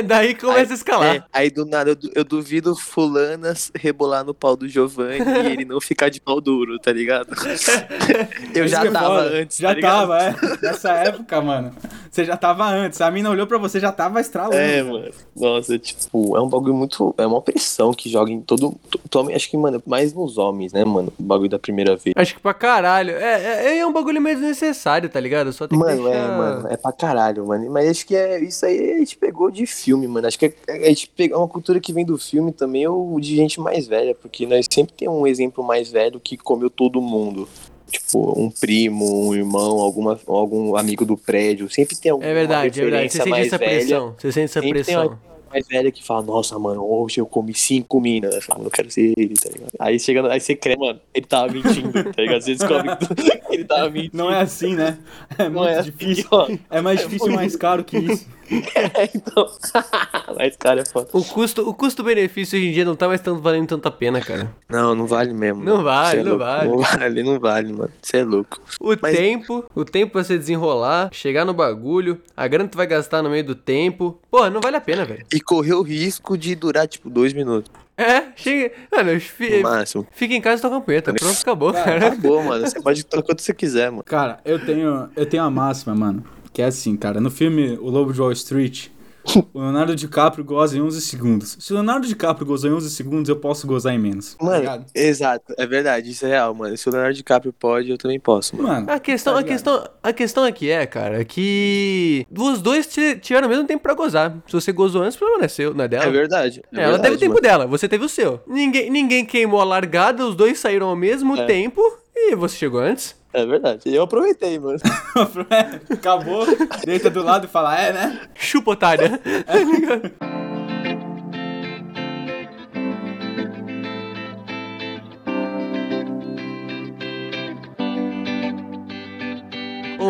Daí 0.04 0.34
começa 0.34 0.72
a 0.72 0.74
escalar. 0.74 1.16
É, 1.16 1.22
aí 1.32 1.50
do 1.50 1.64
nada 1.64 1.90
eu, 1.90 1.96
eu 2.14 2.24
duvido 2.24 2.74
fulanas 2.76 3.70
rebolar 3.74 4.24
no 4.24 4.32
pau 4.34 4.56
do 4.56 4.68
Giovanni 4.68 5.24
e 5.24 5.52
ele 5.52 5.64
não 5.64 5.80
ficar 5.80 6.08
de 6.08 6.20
pau 6.20 6.40
duro, 6.40 6.78
tá 6.78 6.92
ligado? 6.92 7.28
eu 8.54 8.66
já 8.68 8.84
é 8.84 8.90
tava 8.90 9.20
antes, 9.22 9.58
Já 9.58 9.74
tá 9.74 9.80
tava, 9.80 10.18
é. 10.22 10.34
Nessa 10.62 10.90
época, 10.92 11.40
mano. 11.40 11.74
Você 12.10 12.24
já 12.24 12.36
tava 12.36 12.64
antes. 12.66 13.00
A 13.00 13.10
mina 13.10 13.28
olhou 13.30 13.46
pra 13.46 13.58
você, 13.58 13.78
já 13.78 13.92
tava 13.92 14.20
estralando. 14.20 14.56
É, 14.56 14.82
mano. 14.82 15.10
Nossa, 15.36 15.78
tipo, 15.78 16.36
é 16.36 16.40
um 16.40 16.48
bagulho 16.48 16.74
muito. 16.74 17.14
É 17.18 17.26
uma 17.26 17.42
pressão 17.42 17.92
que 17.92 18.08
joga 18.08 18.30
em 18.30 18.40
todo. 18.40 18.74
to- 18.90 19.00
to- 19.10 19.30
acho 19.34 19.50
que, 19.50 19.56
mano, 19.56 19.82
mais 19.86 20.12
nos 20.14 20.38
homens, 20.38 20.72
né, 20.72 20.84
mano? 20.84 21.12
O 21.18 21.22
bagulho 21.22 21.50
da 21.50 21.58
primeira 21.58 21.94
vez. 21.96 22.14
Acho 22.16 22.34
que 22.34 22.40
pra 22.40 22.54
caralho. 22.54 23.10
É, 23.16 23.74
é, 23.74 23.78
é 23.78 23.86
um 23.86 23.92
bagulho 23.92 24.20
meio 24.22 24.36
desnecessário, 24.36 25.08
tá 25.08 25.20
ligado? 25.20 25.52
Só 25.52 25.66
tem 25.68 25.78
que 25.78 25.84
Mano, 25.84 26.04
deixar... 26.04 26.18
é, 26.18 26.28
mano, 26.36 26.68
é 26.70 26.76
pra 26.76 26.92
caralho, 26.92 27.15
mano. 27.44 27.70
Mas 27.70 27.88
acho 27.88 28.06
que 28.06 28.14
é 28.14 28.40
isso 28.42 28.64
aí 28.64 28.94
a 28.94 28.98
gente 28.98 29.16
pegou 29.16 29.50
de 29.50 29.66
filme, 29.66 30.06
mano. 30.06 30.26
Acho 30.26 30.38
que 30.38 30.46
é, 30.66 30.86
a 30.86 30.88
gente 30.88 31.08
pegou 31.16 31.38
uma 31.38 31.48
cultura 31.48 31.80
que 31.80 31.92
vem 31.92 32.04
do 32.04 32.18
filme 32.18 32.52
também 32.52 32.86
ou 32.86 33.18
de 33.20 33.36
gente 33.36 33.60
mais 33.60 33.86
velha, 33.86 34.14
porque 34.14 34.46
nós 34.46 34.66
sempre 34.70 34.94
tem 34.94 35.08
um 35.08 35.26
exemplo 35.26 35.64
mais 35.64 35.90
velho 35.90 36.20
que 36.20 36.36
comeu 36.36 36.70
todo 36.70 37.00
mundo. 37.00 37.48
Tipo, 37.90 38.38
um 38.38 38.50
primo, 38.50 39.28
um 39.28 39.34
irmão, 39.34 39.78
alguma, 39.78 40.18
algum 40.26 40.76
amigo 40.76 41.04
do 41.04 41.16
prédio. 41.16 41.70
Sempre 41.70 41.96
tem 41.96 42.10
alguma 42.10 42.28
É 42.28 42.34
verdade, 42.34 42.80
é 42.80 42.82
verdade. 42.82 43.12
Você 43.12 43.22
sente 43.22 43.40
essa 43.40 43.58
velha. 43.58 43.70
pressão. 43.70 44.14
Você 44.18 44.32
sente 44.32 44.44
essa 44.44 44.60
Sempre 44.60 44.82
pressão. 44.82 45.18
Mais 45.50 45.66
velha 45.66 45.90
que 45.90 46.02
fala, 46.04 46.22
nossa, 46.22 46.58
mano, 46.58 46.84
hoje 46.84 47.20
eu 47.20 47.26
comi 47.26 47.54
cinco 47.54 48.00
minas. 48.00 48.34
Eu 48.34 48.42
falo, 48.42 48.64
não 48.64 48.70
quero 48.70 48.90
ser 48.90 49.14
ele, 49.16 49.34
tá 49.34 49.48
ligado? 49.50 49.70
Aí 49.78 49.98
chega, 49.98 50.32
aí 50.32 50.40
você 50.40 50.54
crê, 50.54 50.76
mano, 50.76 51.00
ele 51.14 51.26
tava 51.26 51.52
mentindo, 51.52 51.92
tá 51.92 52.22
ligado? 52.22 52.40
Você 52.42 52.54
descobre 52.54 52.96
que 52.96 53.06
ele 53.54 53.64
tava 53.64 53.90
mentindo. 53.90 54.16
Não 54.16 54.30
é 54.30 54.40
assim, 54.40 54.74
né? 54.74 54.98
É 55.38 55.48
muito 55.48 55.68
é 55.68 55.82
difícil. 55.82 56.28
assim. 56.32 56.60
É 56.70 56.80
mais 56.80 57.00
É 57.00 57.04
difícil 57.04 57.30
e 57.30 57.34
mais 57.34 57.56
caro 57.56 57.84
que 57.84 57.98
isso. 57.98 58.26
É, 58.50 59.10
então. 59.14 59.46
Mas, 60.36 60.56
cara, 60.56 60.80
é 60.80 60.84
foda. 60.84 61.08
O 61.12 61.24
custo, 61.24 61.68
o 61.68 61.74
custo-benefício 61.74 62.58
hoje 62.58 62.68
em 62.68 62.72
dia 62.72 62.84
não 62.84 62.94
tá 62.94 63.08
mais 63.08 63.20
tanto 63.20 63.40
valendo 63.40 63.66
tanta 63.68 63.90
pena, 63.90 64.20
cara. 64.20 64.52
Não, 64.68 64.94
não 64.94 65.06
vale 65.06 65.32
mesmo. 65.32 65.62
Não 65.64 65.72
mano. 65.74 65.84
vale, 65.84 66.20
é 66.20 66.22
não 66.22 66.30
louco. 66.32 66.44
vale. 66.44 66.68
Não 66.68 66.78
vale, 66.78 67.22
não 67.22 67.40
vale, 67.40 67.72
mano. 67.72 67.90
Você 68.00 68.18
é 68.18 68.24
louco. 68.24 68.60
O 68.80 68.94
Mas- 69.00 69.16
tempo, 69.16 69.64
o 69.74 69.84
tempo 69.84 70.12
pra 70.12 70.24
você 70.24 70.38
desenrolar, 70.38 71.08
chegar 71.12 71.44
no 71.44 71.52
bagulho, 71.54 72.20
a 72.36 72.46
grana 72.46 72.64
que 72.64 72.72
tu 72.72 72.76
vai 72.76 72.86
gastar 72.86 73.22
no 73.22 73.30
meio 73.30 73.44
do 73.44 73.54
tempo. 73.54 74.18
Porra, 74.30 74.50
não 74.50 74.60
vale 74.60 74.76
a 74.76 74.80
pena, 74.80 75.04
velho. 75.04 75.24
E 75.32 75.40
correr 75.40 75.74
o 75.74 75.82
risco 75.82 76.36
de 76.36 76.54
durar, 76.54 76.86
tipo, 76.86 77.08
dois 77.10 77.32
minutos. 77.32 77.70
É, 77.98 78.24
chega. 78.36 78.72
Mano, 78.94 79.18
fi- 79.18 79.62
máximo. 79.62 80.06
fica 80.12 80.34
em 80.34 80.40
casa 80.40 80.60
e 80.60 80.62
toca 80.62 80.76
um 80.76 80.80
punheta. 80.82 81.14
Pronto, 81.14 81.38
acabou, 81.40 81.72
cara. 81.72 82.08
Acabou, 82.08 82.42
mano. 82.44 82.66
Você 82.66 82.78
pode 82.80 83.02
tocar 83.04 83.22
quanto 83.22 83.40
você 83.40 83.54
quiser, 83.54 83.90
mano. 83.90 84.04
Cara, 84.04 84.38
eu 84.44 84.62
tenho, 84.64 85.08
eu 85.16 85.24
tenho 85.24 85.42
a 85.42 85.50
máxima, 85.50 85.94
mano. 85.94 86.22
Que 86.56 86.62
é 86.62 86.64
assim, 86.64 86.96
cara. 86.96 87.20
No 87.20 87.30
filme 87.30 87.76
O 87.82 87.90
Lobo 87.90 88.14
de 88.14 88.18
Wall 88.22 88.32
Street, 88.32 88.86
o 89.52 89.60
Leonardo 89.60 89.94
DiCaprio 89.94 90.42
goza 90.42 90.78
em 90.78 90.80
11 90.80 91.02
segundos. 91.02 91.54
Se 91.60 91.70
o 91.70 91.74
Leonardo 91.74 92.06
DiCaprio 92.06 92.46
gozou 92.46 92.70
em 92.70 92.72
11 92.72 92.88
segundos, 92.88 93.28
eu 93.28 93.36
posso 93.36 93.66
gozar 93.66 93.92
em 93.92 93.98
menos. 93.98 94.34
tá 94.36 94.42
Mano, 94.42 94.58
ligado? 94.60 94.86
exato. 94.94 95.52
É 95.58 95.66
verdade. 95.66 96.10
Isso 96.12 96.24
é 96.24 96.28
real, 96.30 96.54
mano. 96.54 96.74
Se 96.74 96.88
o 96.88 96.92
Leonardo 96.92 97.14
DiCaprio 97.14 97.52
pode, 97.52 97.90
eu 97.90 97.98
também 97.98 98.18
posso, 98.18 98.56
mano. 98.56 98.68
Mano, 98.68 98.90
A 98.90 98.98
questão, 98.98 99.34
tá 99.34 99.40
a 99.40 99.42
questão, 99.42 99.86
a 100.02 100.12
questão 100.14 100.44
aqui 100.44 100.70
é, 100.70 100.86
cara, 100.86 101.22
que 101.26 102.26
os 102.34 102.62
dois 102.62 102.86
ti- 102.86 103.18
tiveram 103.20 103.48
o 103.48 103.50
mesmo 103.50 103.66
tempo 103.66 103.82
pra 103.82 103.92
gozar. 103.92 104.34
Se 104.46 104.52
você 104.54 104.72
gozou 104.72 105.02
antes, 105.02 105.16
o 105.16 105.18
problema 105.18 105.40
não 105.40 105.44
é 105.44 105.48
seu, 105.48 105.74
não 105.74 105.84
é 105.84 105.88
dela. 105.88 106.04
É 106.06 106.10
verdade. 106.10 106.62
É 106.72 106.76
É, 106.78 106.82
ela 106.84 106.92
verdade, 106.92 107.02
teve 107.02 107.16
o 107.16 107.18
tempo 107.20 107.32
mano. 107.34 107.42
dela, 107.42 107.66
você 107.66 107.86
teve 107.86 108.04
o 108.04 108.08
seu. 108.08 108.40
Ninguém, 108.46 108.88
ninguém 108.90 109.26
queimou 109.26 109.60
a 109.60 109.64
largada, 109.64 110.24
os 110.26 110.34
dois 110.34 110.58
saíram 110.58 110.86
ao 110.88 110.96
mesmo 110.96 111.36
É. 111.36 111.44
tempo 111.44 111.82
e 112.14 112.34
você 112.34 112.56
chegou 112.56 112.80
antes. 112.80 113.14
É 113.36 113.44
verdade. 113.44 113.82
E 113.84 113.94
eu 113.94 114.02
aproveitei, 114.02 114.58
mano. 114.58 114.78
Acabou, 115.92 116.46
deita 116.86 117.10
do 117.10 117.22
lado 117.22 117.44
e 117.44 117.50
fala, 117.50 117.78
é, 117.78 117.92
né? 117.92 118.20
Chupa, 118.34 118.70
otária. 118.70 119.20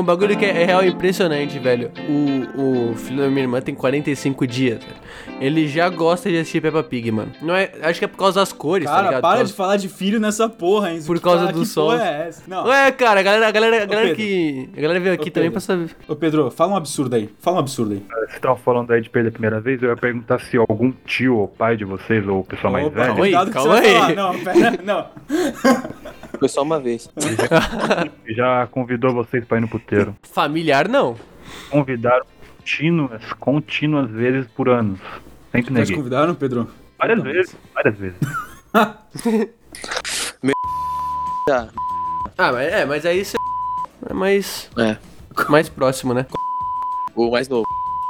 Um 0.00 0.04
bagulho 0.04 0.36
que 0.36 0.44
é 0.44 0.64
real 0.64 0.84
impressionante, 0.84 1.58
velho. 1.58 1.90
O, 2.08 2.90
o 2.92 2.94
filho 2.96 3.22
da 3.22 3.28
minha 3.28 3.42
irmã 3.42 3.60
tem 3.60 3.74
45 3.74 4.46
dias, 4.46 4.78
velho. 4.82 4.96
Ele 5.40 5.68
já 5.68 5.88
gosta 5.88 6.30
de 6.30 6.38
assistir 6.38 6.60
Peppa 6.62 6.82
Pig, 6.82 7.10
mano. 7.10 7.30
Não 7.42 7.54
é, 7.54 7.70
acho 7.82 7.98
que 7.98 8.04
é 8.04 8.08
por 8.08 8.16
causa 8.16 8.40
das 8.40 8.52
cores, 8.52 8.86
tá 8.86 8.92
Cara, 8.92 9.06
ligado? 9.08 9.20
para 9.22 9.30
Por 9.30 9.36
de 9.36 9.42
causa- 9.52 9.54
falar 9.54 9.76
de 9.76 9.88
filho 9.88 10.18
nessa 10.18 10.48
porra, 10.48 10.92
hein? 10.92 11.02
Por 11.06 11.20
causa 11.20 11.46
cara- 11.46 11.52
do 11.52 11.66
porra 11.66 12.02
é 12.02 12.28
essa? 12.28 12.42
Não. 12.46 12.64
Ué, 12.66 12.92
cara, 12.92 13.20
a 13.20 13.22
galera, 13.22 13.48
a 13.48 13.50
galera, 13.50 13.82
a 13.82 13.86
galera 13.86 14.08
Pedro. 14.08 14.16
que. 14.22 14.70
A 14.76 14.80
galera 14.80 15.00
veio 15.00 15.14
aqui 15.14 15.28
Ô, 15.28 15.32
também 15.32 15.50
pra 15.50 15.60
saber. 15.60 15.90
Ô, 16.08 16.16
Pedro, 16.16 16.50
fala 16.50 16.72
um 16.72 16.76
absurdo 16.76 17.14
aí. 17.16 17.28
Fala 17.40 17.56
um 17.56 17.60
absurdo 17.60 17.92
aí. 17.94 18.02
Vocês 18.08 18.34
estavam 18.34 18.56
falando 18.56 18.90
aí 18.92 19.00
de 19.02 19.10
perder 19.10 19.28
a 19.28 19.32
primeira 19.32 19.60
vez, 19.60 19.82
eu 19.82 19.90
ia 19.90 19.96
perguntar 19.96 20.38
se 20.40 20.56
algum 20.56 20.92
tio 21.04 21.36
ou 21.36 21.48
pai 21.48 21.76
de 21.76 21.84
vocês, 21.84 22.26
ou 22.26 22.42
pessoa 22.44 22.72
mais 22.72 22.86
Opa, 22.86 22.94
velha, 22.96 23.08
calma 23.08 23.24
aí, 23.24 23.32
calma 23.52 23.80
você 23.80 23.86
aí. 23.88 24.14
Não, 24.14 24.38
pera, 24.40 24.78
não. 24.84 25.06
Foi 26.38 26.48
só 26.48 26.62
uma 26.62 26.78
vez. 26.80 27.08
já 28.28 28.66
convidou 28.68 29.12
vocês 29.14 29.44
pra 29.44 29.58
ir 29.58 29.60
no 29.60 29.68
puteiro. 29.68 30.16
Familiar, 30.22 30.88
não. 30.88 31.16
Convidaram 31.70 32.24
contínuas, 32.58 33.32
contínuas 33.34 34.10
vezes 34.10 34.46
por 34.56 34.68
anos. 34.68 34.98
Sempre 35.52 35.72
Vocês 35.72 35.88
neguei. 35.88 35.96
convidaram, 35.96 36.34
Pedro? 36.34 36.68
Várias 36.98 37.18
Então. 37.20 37.32
vezes, 37.32 37.56
várias 37.74 37.96
vezes. 37.98 38.18
Já. 41.48 41.68
Ah, 42.36 42.52
mas 42.52 42.72
é, 42.72 42.84
mas 42.84 43.06
aí 43.06 43.24
você. 43.24 43.36
É 44.08 44.12
mais. 44.12 44.68
É. 44.76 44.96
Mais 45.48 45.68
próximo, 45.68 46.12
né? 46.12 46.26
O 47.14 47.30
mais 47.30 47.48
novo. 47.48 47.64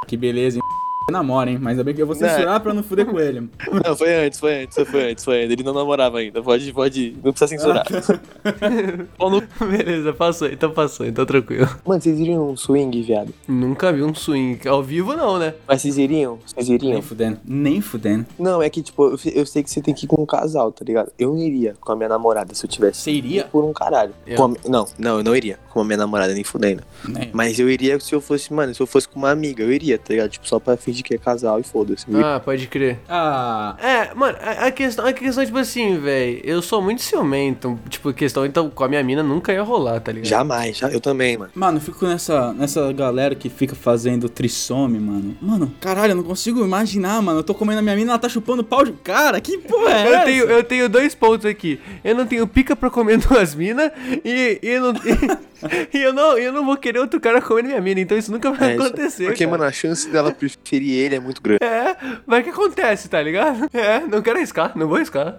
Que 0.08 0.16
beleza, 0.16 0.58
hein? 0.58 0.62
Namora, 1.10 1.50
hein? 1.50 1.58
Mas 1.60 1.72
ainda 1.72 1.84
bem 1.84 1.94
que 1.94 2.02
eu 2.02 2.06
vou 2.06 2.16
censurar 2.16 2.60
pra 2.60 2.74
não 2.74 2.82
fuder 2.82 3.06
com 3.06 3.18
ele. 3.18 3.36
Não, 3.84 3.96
foi 3.96 4.26
antes, 4.26 4.40
foi 4.40 4.64
antes, 4.64 4.76
foi 4.90 5.10
antes, 5.10 5.24
foi 5.24 5.42
antes. 5.44 5.52
Ele 5.52 5.62
não 5.62 5.72
namorava 5.72 6.18
ainda. 6.18 6.42
Pode, 6.42 6.72
pode. 6.72 7.16
Não 7.22 7.32
precisa 7.32 7.46
censurar. 7.48 7.84
Beleza, 9.70 10.12
passou, 10.12 10.48
então 10.48 10.70
passou, 10.70 11.06
então 11.06 11.24
tranquilo. 11.24 11.68
Mano, 11.84 12.00
vocês 12.00 12.18
iriam 12.18 12.50
um 12.50 12.56
swing, 12.56 13.02
viado? 13.02 13.32
Nunca 13.46 13.92
vi 13.92 14.02
um 14.02 14.14
swing 14.14 14.66
ao 14.66 14.82
vivo, 14.82 15.14
não, 15.14 15.38
né? 15.38 15.54
Mas 15.66 15.82
vocês 15.82 15.98
iriam? 15.98 16.38
Vocês 16.44 16.68
iriam? 16.68 16.94
Nem 16.94 17.02
fudendo. 17.02 17.38
Nem 17.44 17.80
fudendo. 17.80 18.26
Não, 18.38 18.60
é 18.62 18.68
que, 18.68 18.82
tipo, 18.82 19.04
eu, 19.04 19.18
eu 19.32 19.46
sei 19.46 19.62
que 19.62 19.70
você 19.70 19.80
tem 19.80 19.94
que 19.94 20.06
ir 20.06 20.08
com 20.08 20.20
um 20.20 20.26
casal, 20.26 20.72
tá 20.72 20.84
ligado? 20.84 21.12
Eu 21.18 21.30
não 21.30 21.38
iria 21.38 21.74
com 21.80 21.92
a 21.92 21.96
minha 21.96 22.08
namorada 22.08 22.54
se 22.54 22.64
eu 22.64 22.68
tivesse. 22.68 23.00
Você 23.02 23.10
iria? 23.12 23.44
Por 23.44 23.64
um 23.64 23.72
caralho. 23.72 24.12
Eu. 24.26 24.44
A 24.44 24.48
Não, 24.68 24.86
não, 24.98 25.18
eu 25.18 25.24
não 25.24 25.36
iria 25.36 25.65
com 25.76 25.82
a 25.82 25.84
minha 25.84 25.98
namorada, 25.98 26.32
nem 26.32 26.42
fudendo. 26.42 26.82
Nem. 27.06 27.28
Mas 27.34 27.58
eu 27.58 27.68
iria 27.68 28.00
se 28.00 28.14
eu 28.14 28.20
fosse, 28.20 28.50
mano, 28.50 28.74
se 28.74 28.80
eu 28.80 28.86
fosse 28.86 29.06
com 29.06 29.18
uma 29.18 29.30
amiga, 29.30 29.62
eu 29.62 29.70
iria, 29.70 29.98
tá 29.98 30.06
ligado? 30.14 30.30
Tipo, 30.30 30.48
só 30.48 30.58
pra 30.58 30.74
fingir 30.74 31.04
que 31.04 31.14
é 31.14 31.18
casal 31.18 31.60
e 31.60 31.62
foda-se. 31.62 32.06
Ah, 32.16 32.40
pode 32.42 32.66
crer. 32.66 32.98
Ah, 33.06 33.76
É, 33.78 34.14
mano, 34.14 34.38
a, 34.40 34.66
a 34.68 34.70
questão, 34.70 35.04
a 35.04 35.12
questão 35.12 35.42
é 35.42 35.46
tipo 35.46 35.58
assim, 35.58 35.98
velho. 35.98 36.40
Eu 36.42 36.62
sou 36.62 36.80
muito 36.80 37.02
ciumento. 37.02 37.78
Tipo, 37.90 38.10
questão, 38.14 38.46
então, 38.46 38.70
com 38.70 38.84
a 38.84 38.88
minha 38.88 39.02
mina 39.02 39.22
nunca 39.22 39.52
ia 39.52 39.62
rolar, 39.62 40.00
tá 40.00 40.10
ligado? 40.12 40.28
Jamais, 40.30 40.78
já, 40.78 40.88
eu 40.90 41.00
também, 41.00 41.36
mano. 41.36 41.50
Mano, 41.54 41.76
eu 41.76 41.82
fico 41.82 42.06
nessa, 42.06 42.54
nessa 42.54 42.90
galera 42.94 43.34
que 43.34 43.50
fica 43.50 43.74
fazendo 43.74 44.30
trissome, 44.30 44.98
mano. 44.98 45.36
Mano, 45.42 45.74
caralho, 45.78 46.12
eu 46.12 46.16
não 46.16 46.24
consigo 46.24 46.64
imaginar, 46.64 47.20
mano. 47.20 47.40
Eu 47.40 47.44
tô 47.44 47.54
comendo 47.54 47.80
a 47.80 47.82
minha 47.82 47.94
mina, 47.96 48.12
ela 48.12 48.18
tá 48.18 48.28
chupando 48.30 48.64
pau 48.64 48.82
de 48.82 48.92
cara. 48.92 49.38
Que 49.42 49.58
porra 49.58 49.90
é 49.92 50.06
Eu 50.08 50.14
essa? 50.14 50.24
tenho, 50.24 50.44
eu 50.44 50.64
tenho 50.64 50.88
dois 50.88 51.14
pontos 51.14 51.44
aqui. 51.44 51.78
Eu 52.02 52.14
não 52.14 52.24
tenho 52.26 52.46
pica 52.46 52.74
pra 52.74 52.88
comer 52.88 53.18
duas 53.26 53.54
minas 53.54 53.90
e, 54.24 54.58
e, 54.62 54.68
eu 54.68 54.80
não, 54.80 55.00
e 55.92 55.98
eu, 55.98 56.12
não, 56.12 56.36
eu 56.38 56.52
não 56.52 56.64
vou 56.64 56.76
querer 56.76 56.98
outro 56.98 57.20
cara 57.20 57.40
comendo 57.40 57.68
minha 57.68 57.80
mina. 57.80 58.00
Então 58.00 58.16
isso 58.16 58.30
nunca 58.30 58.50
vai 58.52 58.72
É, 58.72 58.74
isso- 58.76 58.84
acontecer. 58.86 59.24
Porque, 59.26 59.44
cara. 59.44 59.50
mano, 59.50 59.64
a 59.64 59.72
chance 59.72 60.08
dela 60.08 60.30
preferir 60.32 60.92
ele 60.98 61.14
é 61.16 61.20
muito 61.20 61.40
grande. 61.42 61.64
É, 61.64 61.96
vai 62.26 62.42
que 62.42 62.50
acontece, 62.50 63.08
tá 63.08 63.20
ligado? 63.22 63.68
É, 63.72 64.00
não 64.00 64.20
quero 64.22 64.36
arriscar, 64.38 64.72
não 64.76 64.86
vou 64.86 64.96
arriscar. 64.96 65.38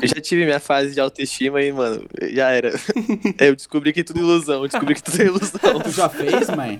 Eu 0.00 0.06
já 0.08 0.20
tive 0.20 0.44
minha 0.44 0.60
fase 0.60 0.92
de 0.92 1.00
autoestima 1.00 1.62
e, 1.62 1.72
mano, 1.72 2.04
já 2.32 2.50
era. 2.50 2.72
eu 3.40 3.56
descobri 3.56 3.92
que 3.92 4.04
tudo 4.04 4.18
é 4.20 4.22
ilusão, 4.22 4.62
eu 4.62 4.68
descobri 4.68 4.94
que 4.94 5.02
tudo 5.02 5.20
é 5.22 5.24
ilusão. 5.26 5.80
Tu 5.82 5.90
já 5.90 6.08
fez, 6.08 6.48
mãe? 6.50 6.78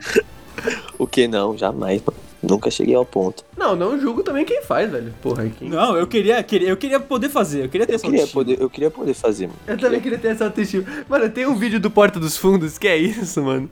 o 0.98 1.06
que 1.06 1.26
não? 1.28 1.56
Jamais, 1.56 2.02
mano. 2.04 2.18
Nunca 2.42 2.70
cheguei 2.70 2.94
ao 2.94 3.04
ponto. 3.04 3.44
Não, 3.58 3.74
não 3.74 3.98
julgo 4.00 4.22
também 4.22 4.44
quem 4.44 4.62
faz, 4.62 4.90
velho. 4.90 5.12
Porra, 5.20 5.48
quem... 5.58 5.68
Não, 5.68 5.96
eu 5.96 6.06
queria, 6.06 6.42
queria, 6.42 6.68
eu 6.68 6.76
queria 6.76 7.00
poder 7.00 7.28
fazer. 7.28 7.64
Eu 7.64 7.68
queria 7.68 7.86
ter 7.86 7.92
Eu 7.92 7.96
essa 7.96 8.04
queria, 8.06 8.20
autoestima. 8.20 8.44
poder, 8.44 8.62
eu 8.62 8.70
queria 8.70 8.90
poder 8.90 9.14
fazer, 9.14 9.46
mano. 9.48 9.58
Eu 9.66 9.76
também 9.76 10.00
queria 10.00 10.18
ter 10.18 10.28
essa 10.28 10.44
autoestima. 10.44 10.84
Mano, 11.08 11.28
tem 11.28 11.46
um 11.46 11.56
vídeo 11.56 11.80
do 11.80 11.90
Porta 11.90 12.20
dos 12.20 12.36
Fundos 12.36 12.78
que 12.78 12.86
é 12.86 12.96
isso, 12.96 13.42
mano. 13.42 13.68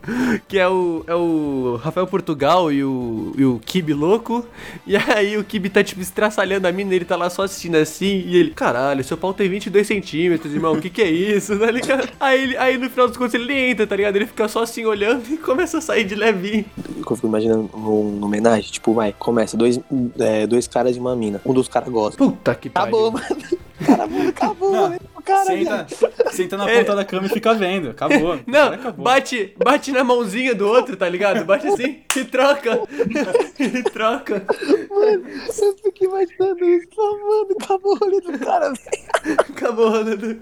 Que 0.47 0.59
é 0.59 0.67
o, 0.67 1.03
é 1.07 1.15
o 1.15 1.79
Rafael 1.81 2.05
Portugal 2.07 2.71
e 2.71 2.83
o, 2.83 3.33
e 3.37 3.45
o 3.45 3.59
Kibe 3.65 3.93
louco. 3.93 4.45
E 4.85 4.95
aí 4.97 5.37
o 5.37 5.43
Kibe 5.43 5.69
tá, 5.69 5.83
tipo, 5.83 6.01
estraçalhando 6.01 6.67
a 6.67 6.71
mina 6.71 6.91
e 6.93 6.97
ele 6.97 7.05
tá 7.05 7.15
lá 7.15 7.29
só 7.29 7.43
assistindo 7.43 7.75
assim. 7.75 8.23
E 8.27 8.35
ele, 8.37 8.51
caralho, 8.51 9.03
seu 9.03 9.15
pau 9.17 9.33
tem 9.33 9.47
22 9.49 9.87
centímetros, 9.87 10.53
irmão. 10.53 10.73
O 10.73 10.81
que 10.81 10.89
que 10.89 11.01
é 11.01 11.09
isso, 11.09 11.57
tá 11.59 11.71
ligado? 11.71 12.09
Aí, 12.19 12.43
ele- 12.43 12.57
aí 12.57 12.77
no 12.77 12.89
final 12.89 13.07
dos 13.07 13.15
contos 13.17 13.33
ele 13.33 13.45
nem 13.45 13.71
entra, 13.71 13.87
tá 13.87 13.95
ligado? 13.95 14.15
Ele 14.17 14.25
fica 14.25 14.47
só 14.47 14.63
assim 14.63 14.85
olhando 14.85 15.23
e 15.31 15.37
começa 15.37 15.77
a 15.77 15.81
sair 15.81 16.03
de 16.03 16.15
levinho. 16.15 16.65
Eu 16.77 17.15
fico 17.15 17.27
imaginando 17.27 17.69
num 17.73 18.23
homenagem, 18.23 18.69
tipo, 18.71 18.93
vai, 18.93 19.13
começa 19.17 19.55
dois, 19.55 19.76
é, 20.19 20.45
dois 20.47 20.67
caras 20.67 20.95
e 20.95 20.99
uma 20.99 21.15
mina. 21.15 21.41
Um 21.45 21.53
dos 21.53 21.67
caras 21.67 21.89
gosta. 21.89 22.17
Puta 22.17 22.55
que 22.55 22.67
Acabou, 22.69 23.11
pariu. 23.11 23.29
mano. 23.29 23.57
Caramba, 23.85 24.29
acabou, 24.29 24.71
Não, 24.71 24.89
né? 24.89 24.97
O 25.15 25.21
cara, 25.21 25.45
Senta, 25.45 25.87
senta 26.31 26.57
na 26.57 26.67
É. 26.69 26.79
ponta 26.79 26.95
da 26.95 27.05
cama 27.05 27.27
e 27.27 27.29
fica 27.29 27.53
vendo. 27.53 27.89
Acabou. 27.91 28.39
Não, 28.47 28.73
acabou. 28.73 29.03
bate, 29.05 29.53
bate 29.63 29.91
na 29.91 30.03
mãozinha 30.03 30.55
do 30.55 30.67
outro, 30.67 30.95
tá 30.97 31.07
ligado? 31.07 31.45
Bate 31.45 31.67
assim 31.67 31.99
e 32.15 32.25
troca. 32.25 32.79
e 33.59 33.83
troca. 33.83 34.43
Eu 34.89 35.75
fico 35.83 36.05
imaginando 36.05 36.65
isso. 36.65 36.87
Fala, 36.95 37.17
Mano, 37.17 37.47
acabou 37.61 37.93
o 37.93 37.97
rolê 37.97 38.21
do 38.21 38.39
cara, 38.39 38.69
velho. 38.73 39.37
Acabou, 39.37 40.03
né? 40.03 40.37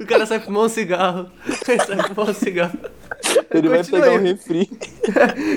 O 0.00 0.06
cara 0.06 0.24
sai 0.26 0.40
fumar 0.40 0.64
um 0.64 0.68
cigarro. 0.68 1.30
Ele 1.68 1.78
sai 1.84 2.08
fumar 2.08 2.30
um 2.30 2.34
cigarro. 2.34 2.78
Ele 3.52 3.68
vai 3.68 3.78
Continua 3.82 4.00
pegar 4.00 4.12
aí. 4.12 4.18
um 4.18 4.22
refri. 4.22 4.70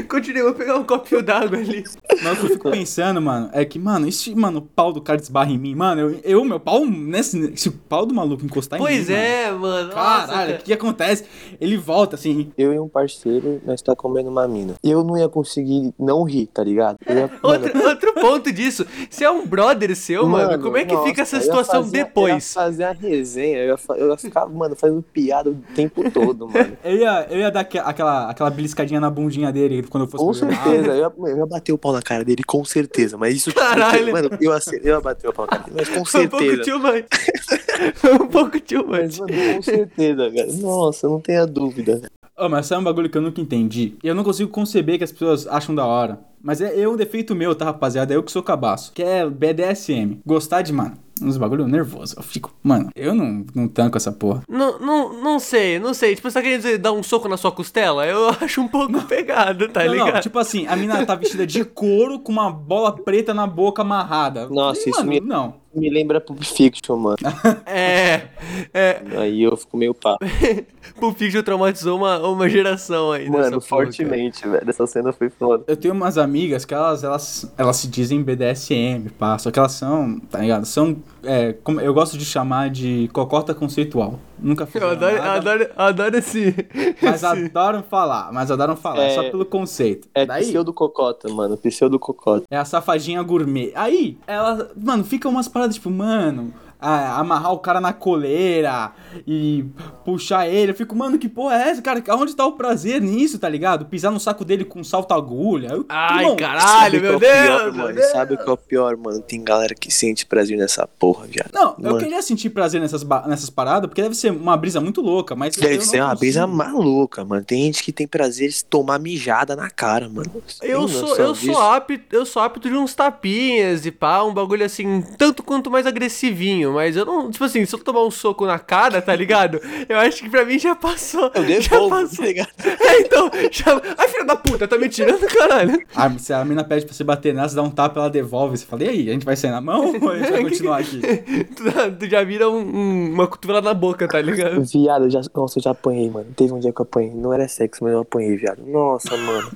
Continua, 0.09 0.39
eu 0.39 0.45
vou 0.45 0.53
pegar 0.53 0.75
um 0.77 0.83
copinho 0.83 1.21
d'água 1.21 1.57
ali. 1.57 1.83
Mas 2.23 2.33
o 2.37 2.39
que 2.39 2.45
eu 2.45 2.49
fico 2.49 2.71
pensando, 2.71 3.21
mano, 3.21 3.49
é 3.53 3.63
que, 3.65 3.77
mano, 3.79 4.07
e 4.07 4.11
se, 4.11 4.33
mano, 4.35 4.59
o 4.59 4.61
pau 4.61 4.91
do 4.91 5.01
cara 5.01 5.19
desbarra 5.19 5.51
em 5.51 5.57
mim? 5.57 5.75
Mano, 5.75 6.01
eu, 6.01 6.19
eu 6.23 6.43
meu 6.45 6.59
pau, 6.59 6.85
nesse, 6.85 7.55
se 7.57 7.69
o 7.69 7.71
pau 7.71 8.05
do 8.05 8.13
maluco 8.13 8.43
encostar 8.45 8.79
em 8.79 8.81
Pois 8.81 9.07
mim. 9.09 9.13
é, 9.15 9.51
mano. 9.51 9.63
Mano, 9.63 9.91
caralho, 9.93 10.55
o 10.55 10.57
que, 10.59 10.73
acontece? 10.73 11.25
Ele 11.59 11.77
volta 11.77 12.15
assim. 12.15 12.51
Eu 12.57 12.73
e 12.73 12.79
um 12.79 12.87
parceiro, 12.87 13.61
nós 13.65 13.81
tá 13.81 13.95
comendo 13.95 14.29
uma 14.29 14.47
mina. 14.47 14.75
Eu 14.83 15.03
não 15.03 15.17
ia 15.17 15.27
conseguir 15.29 15.93
não 15.99 16.23
rir, 16.23 16.47
tá 16.47 16.63
ligado? 16.63 16.97
Eu 17.05 17.15
ia, 17.15 17.27
mano, 17.27 17.39
Outro, 17.43 17.83
outro 17.87 18.13
ponto 18.13 18.51
disso. 18.51 18.85
Se 19.09 19.23
é 19.23 19.29
um 19.31 19.45
brother 19.45 19.95
seu, 19.95 20.27
mano, 20.27 20.61
como 20.61 20.77
é 20.77 20.85
que 20.85 20.93
nossa, 20.93 21.07
fica 21.07 21.21
essa 21.21 21.39
situação 21.41 21.83
fazer- 21.83 21.97
Eu 21.97 21.99
ia 21.99 22.05
depois? 22.05 22.53
fazer 22.53 22.83
a 22.83 22.91
resenha, 22.91 23.57
eu 23.59 23.75
ia, 23.75 23.95
eu 23.97 24.09
ia 24.11 24.17
ficar, 24.17 24.45
mano, 24.47 24.75
fazendo 24.75 25.01
piada 25.01 25.49
o 25.49 25.55
tempo 25.75 26.09
todo, 26.11 26.47
mano. 26.47 26.77
Eu 26.83 26.97
ia, 26.97 27.27
eu 27.29 27.39
ia 27.39 27.51
dar 27.51 27.62
aquela, 27.63 28.29
aquela 28.29 28.49
beliscadinha 28.49 28.99
na 28.99 29.09
bundinha 29.09 29.51
dele 29.51 29.83
quando 29.83 30.03
eu 30.03 30.09
fosse 30.09 30.23
Com 30.23 30.33
certeza, 30.33 30.87
eu 30.91 30.95
ia, 30.97 31.11
eu 31.31 31.37
ia 31.37 31.45
bater 31.45 31.71
o 31.73 31.77
pau 31.77 31.91
na 31.93 32.01
cara 32.01 32.23
dele, 32.23 32.43
com 32.43 32.63
certeza. 32.65 33.17
Mas 33.17 33.35
isso, 33.35 33.49
tipo, 33.49 33.59
Caralho. 33.61 34.11
mano, 34.11 34.29
eu 34.39 34.51
ia, 34.53 34.59
ser- 34.61 34.81
eu 34.83 34.93
ia 34.95 35.01
bater 35.01 35.27
o 35.29 35.33
pau 35.33 35.45
na 35.45 35.57
cara 35.57 35.63
dele, 35.63 35.75
mas 35.77 35.89
com 35.89 36.05
Foi 36.05 36.25
um 36.25 36.29
pouco 36.29 36.45
certeza. 36.45 36.71
too 36.71 36.79
much. 36.79 37.05
Foi 37.95 38.13
um 38.13 38.27
pouco 38.27 38.59
too 38.59 38.85
Mas, 38.87 39.19
much. 39.19 39.29
mano, 39.31 39.55
com 39.55 39.61
certeza, 39.61 40.29
velho. 40.29 40.53
Nossa, 40.61 41.07
não 41.07 41.19
tenha 41.19 41.45
dúvida. 41.45 42.01
Ô, 42.37 42.49
mas 42.49 42.65
sabe 42.65 42.81
um 42.81 42.83
bagulho 42.85 43.09
que 43.09 43.17
eu 43.17 43.21
nunca 43.21 43.39
entendi? 43.39 43.93
Eu 44.03 44.15
não 44.15 44.23
consigo 44.23 44.49
conceber 44.49 44.97
que 44.97 45.03
as 45.03 45.11
pessoas 45.11 45.45
acham 45.45 45.75
da 45.75 45.85
hora. 45.85 46.19
Mas 46.41 46.61
é, 46.61 46.79
é 46.81 46.89
um 46.89 46.95
defeito 46.95 47.35
meu, 47.35 47.53
tá, 47.53 47.65
rapaziada? 47.65 48.11
É 48.13 48.17
eu 48.17 48.23
que 48.23 48.31
sou 48.31 48.41
cabaço. 48.41 48.91
Que 48.93 49.03
é 49.03 49.29
BDSM. 49.29 50.19
Gostar 50.25 50.61
de, 50.63 50.73
mano, 50.73 50.97
uns 51.21 51.37
bagulho 51.37 51.67
nervoso. 51.67 52.15
Eu 52.17 52.23
fico, 52.23 52.51
mano, 52.63 52.89
eu 52.95 53.13
não, 53.13 53.45
não 53.53 53.67
tanco 53.67 53.97
essa 53.97 54.11
porra. 54.11 54.43
Não, 54.47 54.79
não, 54.79 55.21
não 55.21 55.39
sei, 55.39 55.79
não 55.79 55.93
sei. 55.93 56.15
Tipo, 56.15 56.29
você 56.29 56.33
tá 56.35 56.41
querendo 56.41 56.61
dizer 56.61 56.77
dar 56.77 56.91
um 56.91 57.03
soco 57.03 57.27
na 57.27 57.37
sua 57.37 57.51
costela? 57.51 58.05
Eu 58.05 58.29
acho 58.41 58.61
um 58.61 58.67
pouco 58.67 59.01
pegado, 59.03 59.69
tá 59.69 59.83
não, 59.85 59.91
ligado? 59.93 60.13
não, 60.13 60.21
tipo 60.21 60.39
assim, 60.39 60.65
a 60.67 60.75
mina 60.75 61.05
tá 61.05 61.15
vestida 61.15 61.45
de 61.45 61.63
couro 61.65 62.19
com 62.19 62.31
uma 62.31 62.51
bola 62.51 62.91
preta 62.91 63.33
na 63.33 63.45
boca 63.47 63.81
amarrada. 63.81 64.47
Nossa, 64.49 64.79
Falei, 64.81 64.89
isso 64.91 64.99
mano, 64.99 65.09
me- 65.11 65.19
Não. 65.21 65.63
Me 65.75 65.89
lembra 65.89 66.21
Pulp 66.21 66.39
Fiction, 66.43 66.95
mano. 66.97 67.17
É, 67.65 68.27
é. 68.73 69.01
Aí 69.17 69.41
eu 69.43 69.55
fico 69.57 69.77
meio 69.77 69.93
pá. 69.93 70.17
Pulp 70.99 71.17
Fiction 71.17 71.41
traumatizou 71.43 71.97
uma, 71.97 72.19
uma 72.27 72.47
geração 72.49 73.11
aí. 73.11 73.25
Mano, 73.29 73.37
nessa 73.37 73.51
porra, 73.51 73.61
fortemente, 73.85 74.47
velho. 74.47 74.69
Essa 74.69 74.85
cena 74.87 75.11
foi 75.13 75.29
foda. 75.29 75.63
Eu 75.67 75.77
tenho 75.77 75.93
umas 75.93 76.17
amigas 76.17 76.65
que 76.65 76.73
elas, 76.73 77.03
elas, 77.03 77.51
elas 77.57 77.77
se 77.77 77.87
dizem 77.87 78.21
BDSM, 78.21 79.09
pá. 79.17 79.37
Só 79.37 79.49
que 79.51 79.57
elas 79.59 79.71
são, 79.71 80.19
tá 80.29 80.39
ligado? 80.39 80.65
São, 80.65 80.97
é, 81.23 81.53
como 81.63 81.79
eu 81.79 81.93
gosto 81.93 82.17
de 82.17 82.25
chamar 82.25 82.69
de 82.69 83.09
cocota 83.13 83.53
conceitual. 83.53 84.19
Nunca 84.37 84.65
fiz 84.65 84.81
Eu 84.81 84.89
adoro, 84.89 85.15
nada, 85.17 85.31
adoro, 85.37 85.69
adoro 85.77 86.17
esse. 86.17 86.53
mas 87.01 87.23
esse- 87.23 87.25
adoram 87.25 87.81
falar, 87.81 88.31
mas 88.33 88.51
adoram 88.51 88.75
falar, 88.75 89.03
É- 89.03 89.15
só 89.15 89.23
pelo 89.29 89.45
conceito. 89.45 90.07
É 90.13 90.25
Daí, 90.25 90.43
pseudo 90.45 90.73
cocota, 90.73 91.29
mano. 91.29 91.55
Pseudo 91.57 91.97
cocota. 91.97 92.45
é 92.51 92.57
a 92.57 92.65
safadinha 92.65 93.21
gourmet. 93.23 93.71
Aí, 93.73 94.17
ela, 94.27 94.69
mano, 94.75 95.03
fica 95.05 95.29
umas 95.29 95.47
paradas 95.47 95.75
tipo, 95.75 95.89
mano, 95.89 96.53
a- 96.83 97.19
amarrar 97.19 97.51
o 97.53 97.59
cara 97.59 97.79
na 97.81 97.93
coleira 97.93 98.91
e 99.27 99.65
puxar 100.05 100.47
ele. 100.47 100.71
Eu 100.71 100.75
fico, 100.75 100.95
mano, 100.95 101.17
que 101.17 101.29
porra 101.29 101.55
é 101.55 101.69
essa, 101.69 101.81
cara? 101.81 102.03
Onde 102.11 102.35
tá 102.35 102.45
o 102.45 102.53
prazer 102.53 103.01
nisso, 103.01 103.39
tá 103.39 103.47
ligado? 103.49 103.85
Pisar 103.85 104.11
no 104.11 104.19
saco 104.19 104.43
dele 104.43 104.65
com 104.65 104.83
salto-agulha. 104.83 105.69
Eu- 105.71 105.85
Ai, 105.89 106.35
caralho, 106.35 107.01
meu 107.01 107.13
é 107.13 107.15
o 107.15 107.19
pior, 107.19 107.61
Deus! 107.71 107.75
meu? 107.75 107.93
Deus. 107.93 108.11
Sabe 108.11 108.33
o 108.33 108.37
que 108.37 108.49
é 108.49 108.51
o 108.51 108.57
pior, 108.57 108.97
mano? 108.97 109.21
Tem 109.21 109.43
galera 109.43 109.73
que 109.73 109.91
sente 109.93 110.25
prazer 110.25 110.57
nessa 110.57 110.87
porra, 110.87 111.25
viado. 111.27 111.51
Não, 111.53 111.75
eu 111.77 111.83
Mano. 111.83 111.97
queria 111.99 112.21
sentir 112.21 112.49
prazer 112.49 112.81
nessas, 112.81 113.03
nessas 113.27 113.49
paradas, 113.49 113.87
porque 113.87 114.01
deve 114.01 114.15
ser 114.15 114.31
uma 114.31 114.57
brisa 114.57 114.79
muito 114.81 115.01
louca, 115.01 115.35
mas. 115.35 115.55
eu 115.57 115.63
Deve 115.63 115.81
ser 115.81 115.97
uma 116.01 116.07
consigo. 116.09 116.19
brisa 116.19 116.47
maluca, 116.47 117.23
mano. 117.23 117.43
Tem 117.45 117.63
gente 117.63 117.83
que 117.83 117.91
tem 117.91 118.07
prazer 118.07 118.49
de 118.49 118.63
tomar 118.65 118.99
mijada 118.99 119.55
na 119.55 119.69
cara, 119.69 120.09
mano. 120.09 120.29
Eu 120.61 120.87
sou, 120.87 121.15
eu 121.17 121.33
disso? 121.33 121.45
sou 121.53 121.61
apto, 121.61 122.15
eu 122.15 122.25
sou 122.25 122.41
apto 122.41 122.69
de 122.69 122.75
uns 122.75 122.93
tapinhas 122.93 123.85
e 123.85 123.91
pá, 123.91 124.23
um 124.23 124.33
bagulho 124.33 124.65
assim, 124.65 125.01
tanto 125.17 125.43
quanto 125.43 125.69
mais 125.71 125.85
agressivinho, 125.85 126.72
mas 126.73 126.95
eu 126.97 127.05
não, 127.05 127.29
tipo 127.31 127.43
assim, 127.43 127.65
se 127.65 127.73
eu 127.75 127.79
tomar 127.79 128.03
um 128.03 128.11
soco 128.11 128.45
na 128.45 128.59
cara, 128.59 129.01
tá 129.01 129.15
ligado? 129.15 129.59
Eu 129.87 129.97
acho 129.99 130.23
que 130.23 130.29
pra 130.29 130.43
mim 130.45 130.57
já 130.59 130.75
passou. 130.75 131.31
Eu 131.33 131.43
já 131.43 131.69
devolvo, 131.69 131.89
passou. 131.89 132.17
tá 132.17 132.23
ligado? 132.25 132.49
É, 132.83 132.99
então, 133.01 133.31
já... 133.51 133.81
Ai, 133.97 134.07
filha 134.09 134.25
da 134.25 134.35
puta, 134.35 134.67
tá 134.67 134.77
me 134.77 134.89
tirando, 134.89 135.25
caralho. 135.27 135.81
Ah, 135.95 136.09
se 136.17 136.33
a 136.33 136.43
mina 136.43 136.63
pede 136.63 136.85
pra 136.85 136.93
você 136.93 137.03
bater 137.03 137.33
nela, 137.33 137.47
você 137.47 137.55
dá 137.55 137.61
um 137.63 137.69
tapa, 137.71 137.99
ela 137.99 138.09
devolve. 138.09 138.57
Você 138.57 138.65
fala, 138.65 138.83
e 138.83 138.89
aí, 138.89 139.09
a 139.09 139.13
gente 139.13 139.25
vai 139.25 139.35
sair 139.35 139.51
na 139.51 139.61
mão 139.61 139.93
ou 140.01 140.09
a 140.11 140.17
gente 140.19 140.31
vai 140.31 140.41
continuar 140.43 140.79
aqui? 140.79 140.99
Tu, 141.55 141.91
tu 141.99 142.05
já 142.09 142.23
vira 142.23 142.49
um- 142.49 142.57
um- 142.59 143.13
uma 143.13 143.27
cotovelada 143.27 143.65
na 143.67 143.73
boca, 143.73 144.07
tá 144.07 144.19
ligado? 144.21 144.61
Viado, 144.63 145.05
eu 145.05 145.09
já, 145.09 145.21
nossa, 145.35 145.59
eu 145.59 145.63
já 145.63 145.71
apanhei, 145.71 146.09
mano. 146.09 146.27
Teve 146.35 146.51
um 146.53 146.59
dia 146.59 146.71
que 146.73 146.79
eu 146.81 146.83
apanhei. 146.83 147.11
Não 147.13 147.31
era 147.33 147.47
sexo, 147.47 147.83
mas 147.83 147.93
eu 147.93 147.99
apanhei, 148.01 148.35
viado. 148.35 148.61
Nossa, 148.65 149.15
mano. 149.17 149.51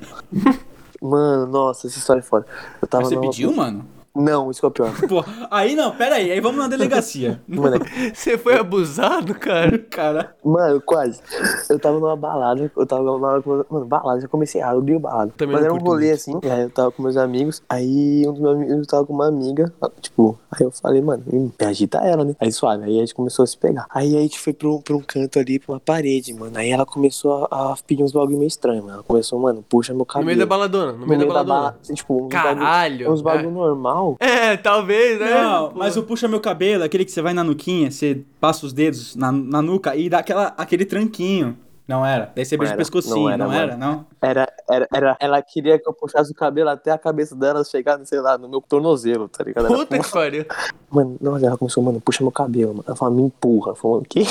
mano, 1.02 1.48
nossa, 1.48 1.88
essa 1.88 1.98
história 1.98 2.20
é 2.20 2.24
foda. 2.24 2.46
Eu 2.82 2.88
tava 2.88 3.04
Mas 3.04 3.10
você 3.10 3.16
numa- 3.16 3.30
pediu, 3.30 3.52
mano? 3.54 3.86
Não, 4.18 4.50
isso 4.52 4.60
que 4.60 4.66
é 4.66 4.70
o 4.70 4.72
pior. 4.72 4.92
Pô, 5.08 5.24
aí 5.52 5.76
não, 5.76 5.96
pera 5.96 6.16
aí, 6.16 6.32
aí 6.32 6.40
vamos 6.40 6.58
na 6.60 6.68
delegacia. 6.68 7.42
Mano, 7.48 7.78
Você 8.14 8.38
foi 8.38 8.58
abusado, 8.58 9.34
cara? 9.36 9.78
Cara, 9.80 10.36
Mano, 10.44 10.82
quase. 10.82 11.22
Eu 11.70 11.80
tava 11.80 12.00
numa 12.00 12.16
balada, 12.16 12.72
eu 12.76 12.86
tava 12.86 13.04
numa 13.04 13.20
balada, 13.20 13.42
com- 13.44 13.66
mano, 13.70 13.86
balada, 13.86 14.22
já 14.22 14.28
comecei 14.28 14.62
errado, 14.62 14.76
eu 14.76 14.80
odeio 14.80 15.00
balada. 15.00 15.32
Também 15.38 15.54
Mas 15.56 15.62
não 15.62 15.66
era 15.68 15.74
um 15.74 15.78
curto 15.78 15.92
rolê 15.92 16.08
muito. 16.08 16.16
assim, 16.16 16.40
e 16.44 16.50
aí 16.50 16.62
eu 16.64 16.70
tava 16.70 16.92
com 16.92 17.04
meus 17.04 17.18
amigos, 17.18 17.62
aí 17.70 18.24
um 18.28 18.32
dos 18.34 18.42
meus 18.42 18.56
amigos 18.56 18.88
tava 18.88 19.06
com 19.06 19.14
uma 19.14 19.28
amiga, 19.28 19.72
tipo, 20.02 20.38
aí 20.52 20.66
eu 20.66 20.72
falei, 20.72 21.02
mano, 21.02 21.24
hum, 21.32 21.52
me 21.60 21.66
agita 21.68 21.98
ela, 22.00 22.24
né? 22.24 22.36
Aí 22.40 22.52
suave, 22.52 22.84
aí 22.86 22.98
a 22.98 23.00
gente 23.02 23.14
começou 23.16 23.44
a 23.44 23.48
se 23.48 23.58
pegar. 23.58 23.86
Aí 23.90 24.16
a 24.18 24.22
gente 24.22 24.40
foi 24.40 24.54
pra 24.54 24.68
um, 24.70 24.82
pra 24.82 24.96
um 24.96 25.02
canto 25.02 25.40
ali, 25.40 25.60
pra 25.60 25.74
uma 25.74 25.80
parede, 25.80 26.34
mano. 26.34 26.58
Aí 26.58 26.70
ela 26.72 26.86
começou 26.86 27.48
a, 27.52 27.74
a 27.74 27.76
pedir 27.86 28.04
uns 28.04 28.12
bagulho 28.12 28.38
meio 28.38 28.48
estranho, 28.48 28.82
mano. 28.84 28.96
Ela 28.96 29.04
começou, 29.04 29.40
mano, 29.40 29.64
puxa 29.68 29.92
meu 29.94 30.00
No 30.00 30.06
cabelo. 30.06 30.26
meio 30.28 30.40
da 30.40 30.46
baladona, 30.46 30.92
no 30.94 31.06
meio 31.08 31.20
da 31.20 31.26
baladona. 31.28 31.60
balada, 31.60 31.78
assim, 31.82 31.94
tipo, 31.94 32.24
uns 32.26 32.30
Caralho. 32.30 32.98
Bagulho, 32.98 33.12
uns 33.12 33.22
bagulho 33.22 33.52
normal. 33.52 34.07
É, 34.20 34.56
talvez, 34.56 35.20
né? 35.20 35.42
não, 35.42 35.70
Pô. 35.70 35.80
mas 35.80 35.98
o 35.98 36.04
puxa 36.04 36.28
meu 36.28 36.40
cabelo, 36.40 36.84
aquele 36.84 37.04
que 37.04 37.12
você 37.12 37.22
vai 37.22 37.34
na 37.34 37.44
nuquinha, 37.44 37.92
você 37.92 38.24
passa 38.40 38.66
os 38.66 38.74
dedos 38.74 39.16
na, 39.16 39.32
na 39.32 39.62
nuca 39.62 39.96
e 39.96 40.10
dá 40.10 40.20
aquela, 40.20 40.54
aquele 40.58 40.86
tranquinho. 40.86 41.58
Não 41.88 42.06
era? 42.06 42.30
Daí 42.36 42.44
você 42.44 42.58
Não 42.58 42.60
beija 42.60 42.74
o 42.74 42.78
pescocinho, 42.78 43.16
não 43.16 43.32
era, 43.32 43.46
não 43.46 43.54
era? 43.54 43.78
Não? 43.78 44.06
Era, 44.22 44.54
era, 44.70 44.88
era, 44.94 45.18
ela 45.22 45.42
queria 45.42 45.80
que 45.80 45.88
eu 45.88 45.94
puxasse 45.94 46.30
o 46.30 46.36
cabelo 46.36 46.70
até 46.70 46.92
a 46.92 46.98
cabeça 46.98 47.34
dela 47.34 47.64
chegar, 47.64 47.98
sei 48.06 48.20
lá, 48.20 48.38
no 48.38 48.50
meu 48.50 48.60
tornozelo, 48.60 49.30
tá 49.30 49.42
ligado? 49.42 49.68
Era 49.68 49.74
Puta 49.74 49.98
que 49.98 50.12
pariu. 50.12 50.46
Mano, 50.90 51.16
nossa, 51.22 51.46
ela 51.46 51.58
começou, 51.58 51.82
mano, 51.82 52.02
puxa 52.02 52.22
meu 52.22 52.32
cabelo, 52.32 52.74
mano. 52.74 52.84
Ela 52.86 52.96
falou, 52.96 53.16
me 53.16 53.22
empurra. 53.22 53.72
Eu 53.72 53.76
falei, 53.76 53.98
o 54.00 54.02
quê? 54.02 54.24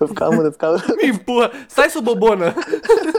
Eu 0.00 0.08
ficava, 0.08 0.32
mano, 0.32 0.48
eu 0.48 0.52
ficava. 0.52 0.82
Me 0.96 1.08
empurra. 1.08 1.52
Sai, 1.68 1.90
sua 1.90 2.02
bobona. 2.02 2.54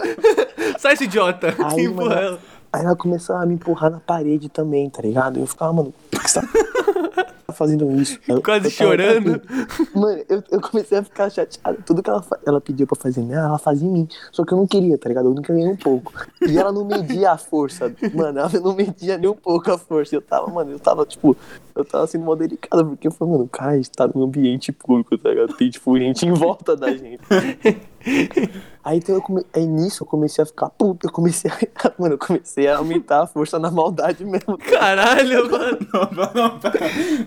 Sai, 0.78 0.94
esse 0.94 1.06
idiota. 1.06 1.56
Aí, 1.64 1.86
empurra 1.86 2.10
mano, 2.10 2.22
ela. 2.22 2.40
Aí 2.74 2.86
ela 2.86 2.96
começou 2.96 3.36
a 3.36 3.46
me 3.46 3.56
empurrar 3.56 3.92
na 3.92 4.00
parede 4.00 4.48
também, 4.50 4.90
tá 4.90 5.02
ligado? 5.02 5.40
Eu 5.40 5.46
ficava, 5.48 5.74
mano, 5.74 5.94
por 6.10 6.22
que 6.22 6.30
você 6.32 6.40
tá 6.42 6.48
fazendo 7.54 7.92
isso? 8.00 8.18
Eu- 8.30 8.42
Quase 8.42 8.68
eu 8.68 8.72
chorando. 8.72 9.42
assim, 9.44 9.88
Mano, 9.94 10.24
eu, 10.30 10.42
eu 10.50 10.62
comecei 10.62 10.98
a 10.98 11.04
ficar 11.04 11.30
chateado. 11.30 11.84
Tudo 11.86 12.02
que 12.02 12.10
ela, 12.10 12.24
ela 12.46 12.62
pediu 12.62 12.88
pra 12.88 12.96
fazer 12.96 13.22
nela, 13.24 13.48
ela 13.50 13.58
fazia 13.60 13.86
em 13.86 13.92
mim. 13.92 14.08
Só 14.32 14.46
que 14.46 14.54
eu 14.54 14.58
não 14.58 14.66
queria, 14.66 14.98
tá 14.98 15.10
ligado? 15.10 15.28
Eu 15.28 15.36
queria 15.42 15.66
nem 15.66 15.74
um 15.74 15.76
pouco. 15.76 16.14
E 16.48 16.58
ela 16.58 16.72
não 16.72 16.86
media 16.86 17.32
a 17.32 17.38
força. 17.38 17.94
Mano, 18.14 18.40
ela 18.40 18.50
não 18.62 18.74
media 18.74 19.18
nem 19.18 19.30
um 19.30 19.36
pouco 19.36 19.70
a 19.70 19.78
força. 19.78 20.16
Eu 20.16 20.22
tava, 20.22 20.48
mano, 20.50 20.72
eu 20.72 20.80
tava, 20.80 21.06
tipo, 21.06 21.36
eu 21.76 21.84
tava 21.84 22.08
sendo 22.08 22.24
mal 22.24 22.38
delicado, 22.38 22.86
porque 22.86 23.06
eu 23.08 23.12
falei, 23.12 23.34
mano, 23.34 23.50
cara, 23.50 23.72
a 23.72 23.76
gente 23.76 23.92
tá 23.92 24.08
num 24.08 24.24
ambiente 24.24 24.72
público, 24.72 25.18
tá 25.18 25.30
ligado? 25.30 25.54
Tem, 25.58 25.70
tipo, 25.70 25.98
gente 26.00 26.26
em 26.26 26.32
volta 26.32 26.74
da 26.78 26.90
gente. 26.96 27.20
Aí, 28.84 28.98
então, 28.98 29.16
eu 29.16 29.22
come... 29.22 29.46
Aí 29.54 29.66
nisso 29.66 30.04
eu 30.04 30.08
comecei 30.08 30.44
a 30.44 30.46
ficar 30.46 30.70
puto, 30.70 31.08
eu 31.08 31.12
comecei 31.12 31.52
a. 31.52 31.92
Mano, 31.98 32.16
eu 32.16 32.18
comecei 32.18 32.68
a 32.68 32.78
aumentar 32.78 33.24
a 33.24 33.28
força 33.28 33.60
na 33.60 33.70
maldade 33.70 34.26
mesmo. 34.26 34.58
Caralho, 34.58 35.50
mano. 35.50 35.78
Não, 35.94 36.32
não, 36.34 36.60
pera. 36.60 36.80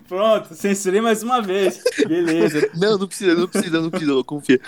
Pronto, 0.09 0.55
censurei 0.55 1.01
mais 1.01 1.23
uma 1.23 1.41
vez. 1.41 1.83
Beleza. 2.07 2.71
Não, 2.75 2.99
não 2.99 3.07
precisa, 3.07 3.35
não 3.35 3.47
precisa, 3.47 3.81
não 3.81 3.91
precisa, 3.91 4.25
confia. 4.25 4.61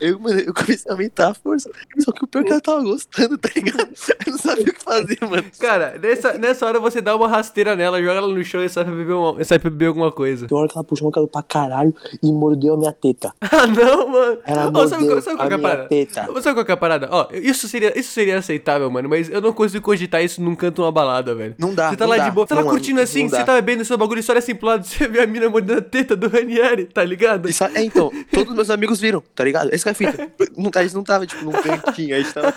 Eu, 0.00 0.18
mano, 0.18 0.40
eu 0.40 0.54
comecei 0.54 0.90
a 0.90 0.94
aumentar 0.94 1.30
a 1.30 1.34
força. 1.34 1.70
Só 1.98 2.12
que 2.12 2.24
o 2.24 2.26
pior 2.26 2.42
é 2.42 2.44
que 2.44 2.52
ela 2.52 2.60
tava 2.60 2.82
gostando, 2.82 3.36
tá 3.38 3.48
ligado? 3.54 3.88
Eu 4.26 4.32
não 4.32 4.38
sabia 4.38 4.64
o 4.64 4.74
que 4.74 4.82
fazer, 4.82 5.18
mano. 5.22 5.44
Cara, 5.58 5.98
nessa, 5.98 6.32
nessa 6.34 6.66
hora 6.66 6.80
você 6.80 7.00
dá 7.00 7.14
uma 7.16 7.28
rasteira 7.28 7.76
nela, 7.76 8.00
joga 8.00 8.14
ela 8.14 8.28
no 8.28 8.44
chão 8.44 8.62
e 8.64 8.68
sai 8.68 8.84
pra 8.84 8.94
beber, 8.94 9.12
uma, 9.14 9.44
sai 9.44 9.58
pra 9.58 9.70
beber 9.70 9.86
alguma 9.86 10.12
coisa. 10.12 10.46
Tem 10.46 10.56
hora 10.56 10.68
que 10.68 10.76
ela 10.76 10.84
puxou 10.84 11.06
meu 11.06 11.12
cabelo 11.12 11.28
pra 11.28 11.42
caralho 11.42 11.94
e 12.22 12.32
mordeu 12.32 12.74
a 12.74 12.76
minha 12.76 12.92
teta. 12.92 13.32
Ah, 13.58 13.66
não, 13.66 14.08
mano. 14.08 14.38
Ela 14.44 14.88
sabe, 14.88 15.04
mordeu 15.04 15.22
sabe 15.22 15.40
a 15.40 15.46
que 15.46 15.52
é 15.52 15.54
a 15.54 15.58
minha 15.58 15.58
parada? 15.58 15.88
Teta. 16.06 16.26
Sabe 16.40 16.54
qual 16.54 16.64
que 16.64 16.70
é 16.70 16.74
a 16.74 16.76
parada? 16.76 17.08
Ó, 17.10 17.28
isso 17.32 17.68
seria, 17.68 17.98
isso 17.98 18.10
seria 18.12 18.38
aceitável, 18.38 18.90
mano, 18.90 19.08
mas 19.08 19.28
eu 19.30 19.40
não 19.40 19.52
consigo 19.52 19.84
cogitar 19.84 20.22
isso 20.22 20.40
num 20.42 20.54
canto 20.54 20.76
de 20.76 20.80
uma 20.82 20.92
balada, 20.92 21.34
velho. 21.34 21.54
Não 21.58 21.74
dá, 21.74 21.90
Você 21.90 21.96
tá 21.96 22.04
não 22.04 22.10
lá 22.10 22.16
dá. 22.18 22.28
de 22.28 22.34
boa, 22.34 22.46
você 22.46 22.54
tá 22.54 22.62
Não, 22.62 22.68
curtindo 22.70 23.00
assim, 23.00 23.28
você 23.28 23.42
tá 23.44 23.54
bebendo 23.54 23.84
seu 23.84 23.96
bagulho 23.98 24.20
e 24.20 24.22
só 24.22 24.32
olha 24.32 24.38
assim 24.38 24.54
pro 24.54 24.66
lado, 24.68 24.84
você 24.86 25.08
vê 25.08 25.20
a 25.20 25.26
mina 25.26 25.48
mordendo 25.48 25.78
a 25.78 25.82
teta 25.82 26.14
do 26.16 26.28
Ranieri, 26.28 26.84
tá 26.86 27.02
ligado? 27.04 27.48
Isso- 27.48 27.64
é, 27.64 27.82
então, 27.82 28.10
todos 28.32 28.54
meus 28.54 28.70
amigos 28.70 29.00
viram, 29.00 29.22
tá 29.34 29.44
ligado? 29.44 29.72
Esse 29.74 29.82
que 29.84 29.88
é 29.88 29.92
a 29.92 29.94
fita. 29.94 30.28
Não, 30.56 30.70
a 30.74 30.82
gente 30.82 30.94
não 30.94 31.02
tava, 31.04 31.26
tipo, 31.26 31.44
num 31.44 31.52
cantinho, 31.52 32.14
a 32.14 32.18
gente 32.20 32.32
tava. 32.32 32.52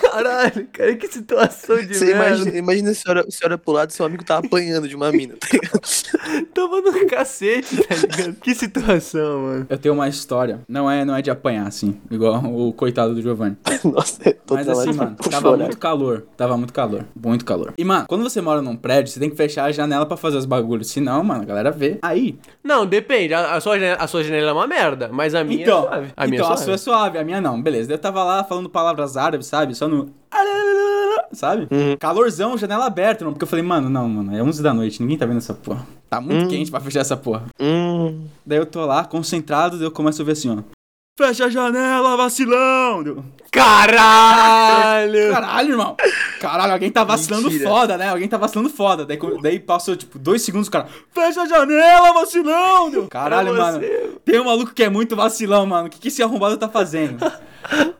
Caralho, 0.00 0.66
cara, 0.72 0.94
que 0.96 1.06
situação 1.08 1.76
de 1.84 1.94
Você 1.94 2.06
merda. 2.06 2.26
imagina, 2.28 2.58
imagina 2.58 2.94
se 2.94 3.02
olha, 3.08 3.24
olha 3.44 3.58
pro 3.58 3.72
lado 3.72 3.90
e 3.90 3.92
seu 3.92 4.04
amigo 4.06 4.24
tá 4.24 4.38
apanhando 4.38 4.88
de 4.88 4.94
uma 4.96 5.10
mina, 5.12 5.34
tá 5.38 5.48
ligado? 5.52 5.80
Tava 6.54 6.80
no 6.80 7.06
cacete, 7.06 7.76
tá 7.84 7.94
ligado? 7.94 8.34
Que 8.40 8.54
situação, 8.54 9.40
mano. 9.42 9.66
Eu 9.68 9.78
tenho 9.78 9.94
uma 9.94 10.08
história. 10.08 10.60
Não 10.68 10.90
é, 10.90 11.04
não 11.04 11.14
é 11.16 11.22
de 11.22 11.30
apanhar, 11.30 11.66
assim. 11.66 11.96
Igual 12.10 12.42
o 12.44 12.71
coitado 12.72 13.14
do 13.14 13.22
Giovanni. 13.22 13.56
Nossa, 13.84 14.20
eu 14.28 14.34
tô 14.46 14.54
Mas 14.54 14.68
assim, 14.68 14.92
mano, 14.92 15.16
tava 15.16 15.40
chorar. 15.48 15.56
muito 15.58 15.78
calor. 15.78 16.24
Tava 16.36 16.56
muito 16.56 16.72
calor. 16.72 17.04
Muito 17.20 17.44
calor. 17.44 17.74
E, 17.76 17.84
mano, 17.84 18.06
quando 18.08 18.22
você 18.22 18.40
mora 18.40 18.60
num 18.62 18.76
prédio, 18.76 19.12
você 19.12 19.20
tem 19.20 19.30
que 19.30 19.36
fechar 19.36 19.64
a 19.64 19.72
janela 19.72 20.06
pra 20.06 20.16
fazer 20.16 20.36
os 20.36 20.44
bagulhos. 20.46 20.88
Senão, 20.88 21.22
mano, 21.24 21.42
a 21.42 21.44
galera 21.44 21.70
vê. 21.70 21.98
Aí. 22.02 22.38
Não, 22.62 22.84
depende. 22.86 23.34
A, 23.34 23.54
a 23.54 23.60
sua, 23.60 23.74
janela, 23.78 23.96
a 24.00 24.06
sua 24.06 24.22
janela 24.24 24.50
é 24.50 24.52
uma 24.52 24.66
merda, 24.66 25.08
mas 25.12 25.34
a 25.34 25.42
minha 25.44 25.62
então, 25.62 25.78
é 25.78 25.88
suave. 25.88 26.06
A 26.16 26.26
minha 26.26 26.36
então 26.38 26.50
é 26.50 26.52
a 26.52 26.56
suave. 26.56 26.64
sua 26.64 26.74
é 26.74 26.78
suave, 26.78 27.18
a 27.18 27.24
minha 27.24 27.40
não. 27.40 27.60
Beleza. 27.60 27.92
Eu 27.92 27.98
tava 27.98 28.22
lá 28.24 28.44
falando 28.44 28.68
palavras 28.68 29.16
árabes, 29.16 29.46
sabe? 29.46 29.74
Só 29.74 29.88
no. 29.88 30.10
Sabe? 31.32 31.66
Uhum. 31.70 31.96
Calorzão, 31.98 32.58
janela 32.58 32.84
aberta, 32.86 33.24
não. 33.24 33.32
Porque 33.32 33.44
eu 33.44 33.48
falei, 33.48 33.64
mano, 33.64 33.88
não, 33.88 34.06
mano, 34.08 34.36
é 34.36 34.42
11 34.42 34.62
da 34.62 34.74
noite, 34.74 35.00
ninguém 35.00 35.16
tá 35.16 35.24
vendo 35.24 35.38
essa 35.38 35.54
porra. 35.54 35.86
Tá 36.10 36.20
muito 36.20 36.46
quente 36.48 36.70
pra 36.70 36.78
fechar 36.80 37.00
essa 37.00 37.16
porra. 37.16 37.44
Hum, 37.58 38.24
Daí 38.44 38.58
eu 38.58 38.66
tô 38.66 38.84
lá, 38.84 39.02
concentrado, 39.04 39.78
daí 39.78 39.86
eu 39.86 39.90
começo 39.90 40.20
a 40.20 40.24
ver 40.26 40.32
assim, 40.32 40.50
ó. 40.50 40.58
Fecha 41.14 41.44
a 41.44 41.50
janela, 41.50 42.16
vacilão! 42.16 43.02
Deu, 43.02 43.22
Caralho! 43.50 45.30
Caralho, 45.30 45.70
irmão! 45.72 45.94
Caralho, 46.40 46.72
alguém 46.72 46.90
tá 46.90 47.04
vacilando 47.04 47.50
Mentira. 47.50 47.68
foda, 47.68 47.98
né? 47.98 48.08
Alguém 48.08 48.26
tá 48.26 48.38
vacilando 48.38 48.70
foda. 48.70 49.04
Daí, 49.04 49.18
daí 49.42 49.60
passou, 49.60 49.94
tipo, 49.94 50.18
dois 50.18 50.40
segundos, 50.40 50.68
o 50.68 50.70
cara. 50.70 50.88
Fecha 51.10 51.42
a 51.42 51.46
janela, 51.46 52.14
vacilão! 52.14 52.90
Deu, 52.90 53.08
Caralho, 53.08 53.54
mano. 53.54 53.78
tem 54.24 54.40
um 54.40 54.46
maluco 54.46 54.72
que 54.72 54.82
é 54.82 54.88
muito 54.88 55.14
vacilão, 55.14 55.66
mano. 55.66 55.88
O 55.88 55.90
que, 55.90 55.98
que 56.00 56.08
esse 56.08 56.22
arrombado 56.22 56.56
tá 56.56 56.66
fazendo? 56.66 57.18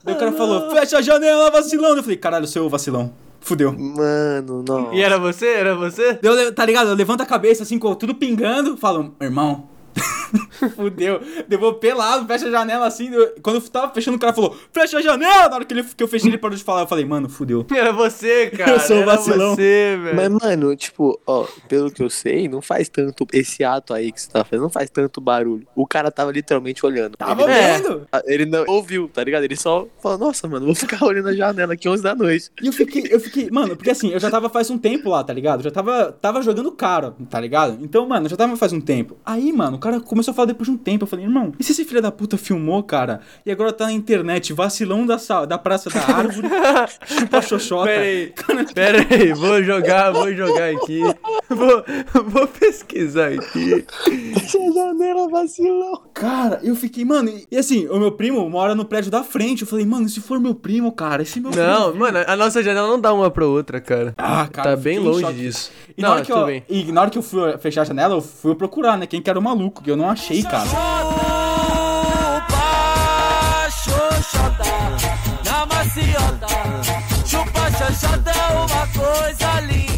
Daí 0.03 0.15
o 0.15 0.19
cara 0.19 0.33
falou, 0.33 0.71
fecha 0.71 0.97
a 0.97 1.03
janela, 1.03 1.51
vacilão. 1.51 1.95
Eu 1.95 2.03
falei, 2.03 2.17
caralho, 2.17 2.47
seu 2.47 2.67
vacilão. 2.71 3.13
Fudeu. 3.43 3.73
Mano, 3.79 4.65
não. 4.67 4.95
E 4.95 5.03
era 5.03 5.19
você? 5.19 5.49
Era 5.49 5.75
você? 5.75 6.19
Tá 6.57 6.65
ligado? 6.65 6.89
Eu 6.89 6.95
levanto 6.95 7.21
a 7.21 7.27
cabeça 7.27 7.63
assim, 7.63 7.79
com 7.79 7.95
tudo 7.95 8.15
pingando, 8.15 8.75
falo, 8.79 9.15
irmão. 9.21 9.69
Fudeu. 10.77 11.21
Deu 11.49 11.59
vou 11.59 11.75
pelado, 11.75 12.27
fecha 12.27 12.47
a 12.47 12.51
janela 12.51 12.87
assim. 12.87 13.13
eu- 13.13 13.35
Quando 13.43 13.57
eu 13.57 13.63
tava 13.69 13.93
fechando, 13.93 14.17
o 14.17 14.21
cara 14.21 14.33
falou, 14.33 14.57
fecha 14.73 14.99
a 14.99 15.03
janela! 15.03 15.49
Na 15.49 15.57
hora 15.57 15.65
que, 15.65 15.75
ele, 15.75 15.85
que 15.85 16.03
eu 16.03 16.09
fechei, 16.09 16.31
ele 16.31 16.39
parou 16.39 16.57
de 16.57 16.63
falar. 16.65 16.83
Eu 16.83 16.87
falei, 16.87 17.05
mano, 17.05 17.29
fudeu. 17.29 17.67
Era 17.75 17.93
você, 17.93 18.47
cara. 18.51 18.73
Eu 18.73 18.81
sou 18.81 18.97
era 18.99 19.07
vacilão. 19.07 19.55
você, 19.55 19.99
velho. 20.03 20.17
Mas, 20.17 20.29
mano, 20.31 20.77
tipo, 20.77 21.21
ó, 21.27 21.47
pelo 21.69 21.91
que 21.91 22.03
eu 22.03 22.09
sei, 22.11 22.49
não 22.49 22.63
faz 22.63 22.89
tanto. 22.89 23.27
Esse 23.33 23.65
ato 23.65 23.93
aí 23.95 24.13
que 24.13 24.21
você 24.21 24.31
tá 24.31 24.45
fazendo 24.45 24.63
não 24.63 24.71
faz 24.71 24.89
tanto 24.91 25.21
barulho. 25.21 25.67
O 25.75 25.87
cara 25.87 26.11
tava 26.11 26.31
literalmente 26.33 26.85
olhando. 26.85 27.17
Tava 27.17 27.43
ele, 27.43 27.53
É. 27.53 27.79
vendo? 27.79 28.07
ele 28.27 28.47
não 28.47 28.65
ouviu, 28.69 29.09
tá 29.13 29.23
ligado? 29.25 29.45
Ele 29.45 29.57
só 29.57 29.87
falou, 30.03 30.19
nossa, 30.19 30.47
mano, 30.49 30.67
vou 30.67 30.75
ficar 30.75 31.05
olhando 31.05 31.29
a 31.29 31.35
janela 31.35 31.75
aqui 31.75 31.89
11 31.89 32.03
da 32.03 32.15
noite. 32.15 32.51
E 32.63 32.67
eu 32.67 32.73
fiquei, 32.73 33.07
eu 33.11 33.21
fiquei, 33.21 33.51
mano, 33.51 33.77
porque 33.77 33.91
assim, 33.91 34.11
eu 34.11 34.21
já 34.21 34.31
tava 34.31 34.49
faz 34.49 34.71
um 34.71 34.79
tempo 34.79 35.09
lá, 35.11 35.23
tá 35.25 35.33
ligado? 35.33 35.61
Eu 35.61 35.65
já 35.65 35.71
tava, 35.71 36.13
tava 36.13 36.43
jogando 36.43 36.71
caro, 36.73 37.15
tá 37.29 37.41
ligado? 37.41 37.79
Então, 37.83 38.07
mano, 38.07 38.27
eu 38.27 38.31
já 38.31 38.37
tava 38.37 38.57
faz 38.57 38.73
um 38.73 38.81
tempo. 38.81 39.17
Aí, 39.25 39.53
mano, 39.53 39.79
cara 39.83 40.01
começou 40.01 40.33
a 40.33 40.35
falar 40.35 40.47
depois 40.47 40.67
de 40.69 40.75
um 40.75 40.77
tempo. 40.79 41.05
Eu 41.05 41.09
falei, 41.09 41.25
irmão, 41.25 41.53
e 41.59 41.65
se 41.65 41.73
esse 41.73 41.85
filho 41.85 42.01
da 42.03 42.11
puta 42.13 42.37
filmou, 42.37 42.83
cara? 42.83 43.21
E 43.45 43.51
agora 43.51 43.73
tá 43.73 43.87
na 43.87 43.93
internet, 43.93 44.53
vacilão 44.53 45.05
da, 45.07 45.19
sa- 45.19 45.45
da 45.45 45.59
Praça 45.59 45.91
da 45.91 46.01
Árvore, 46.01 46.49
chupa 47.07 47.43
xoxota. 47.43 47.87
Pera 47.87 48.03
aí, 48.03 48.33
pera 48.75 49.07
aí, 49.11 49.33
vou 49.33 49.63
jogar, 49.63 50.11
vou 50.13 50.33
jogar 50.35 50.71
aqui. 50.71 51.01
Vou, 51.49 51.85
vou 52.25 52.47
pesquisar 52.49 53.29
aqui. 53.33 53.85
a 54.07 54.73
janela 54.73 55.29
vacilou. 55.29 56.03
Cara, 56.15 56.61
eu 56.63 56.75
fiquei, 56.77 57.05
mano, 57.05 57.29
e, 57.31 57.47
e 57.51 57.57
assim, 57.57 57.87
o 57.89 57.99
meu 57.99 58.13
primo 58.13 58.49
mora 58.49 58.75
no 58.75 58.85
prédio 58.85 59.11
da 59.11 59.23
frente. 59.25 59.63
Eu 59.63 59.69
falei, 59.69 59.85
mano, 59.87 60.09
se 60.09 60.21
for 60.21 60.39
meu 60.41 60.55
primo, 60.55 60.93
cara, 60.93 61.23
esse 61.23 61.41
meu 61.41 61.51
Não, 61.51 61.91
primo. 61.91 62.05
mano, 62.05 62.19
a 62.27 62.37
nossa 62.37 62.63
janela 62.63 62.89
não 62.89 63.01
dá 63.01 63.13
uma 63.13 63.31
pra 63.31 63.47
outra, 63.47 63.81
cara. 63.81 64.15
Ah, 64.17 64.47
cara, 64.51 64.71
tá 64.71 64.77
bem 64.77 64.99
longe 64.99 65.21
choque. 65.23 65.35
disso. 65.35 65.71
E, 65.97 66.03
na 66.03 66.09
não, 66.09 66.15
hora 66.17 66.25
que 66.25 66.33
eu, 66.33 66.47
bem. 66.47 66.65
e 66.69 66.93
na 66.93 67.01
hora 67.01 67.11
que 67.11 67.19
eu 67.19 67.23
fui 67.23 67.57
fechar 67.59 67.83
a 67.83 67.85
janela, 67.85 68.15
eu 68.15 68.21
fui 68.21 68.55
procurar, 68.55 68.97
né? 68.97 69.07
Quem 69.07 69.21
que 69.23 69.29
era 69.31 69.39
o 69.39 69.43
maluco, 69.43 69.72
que 69.81 69.91
eu 69.91 69.97
não 69.97 70.11
achei, 70.11 70.43
cara. 70.43 70.69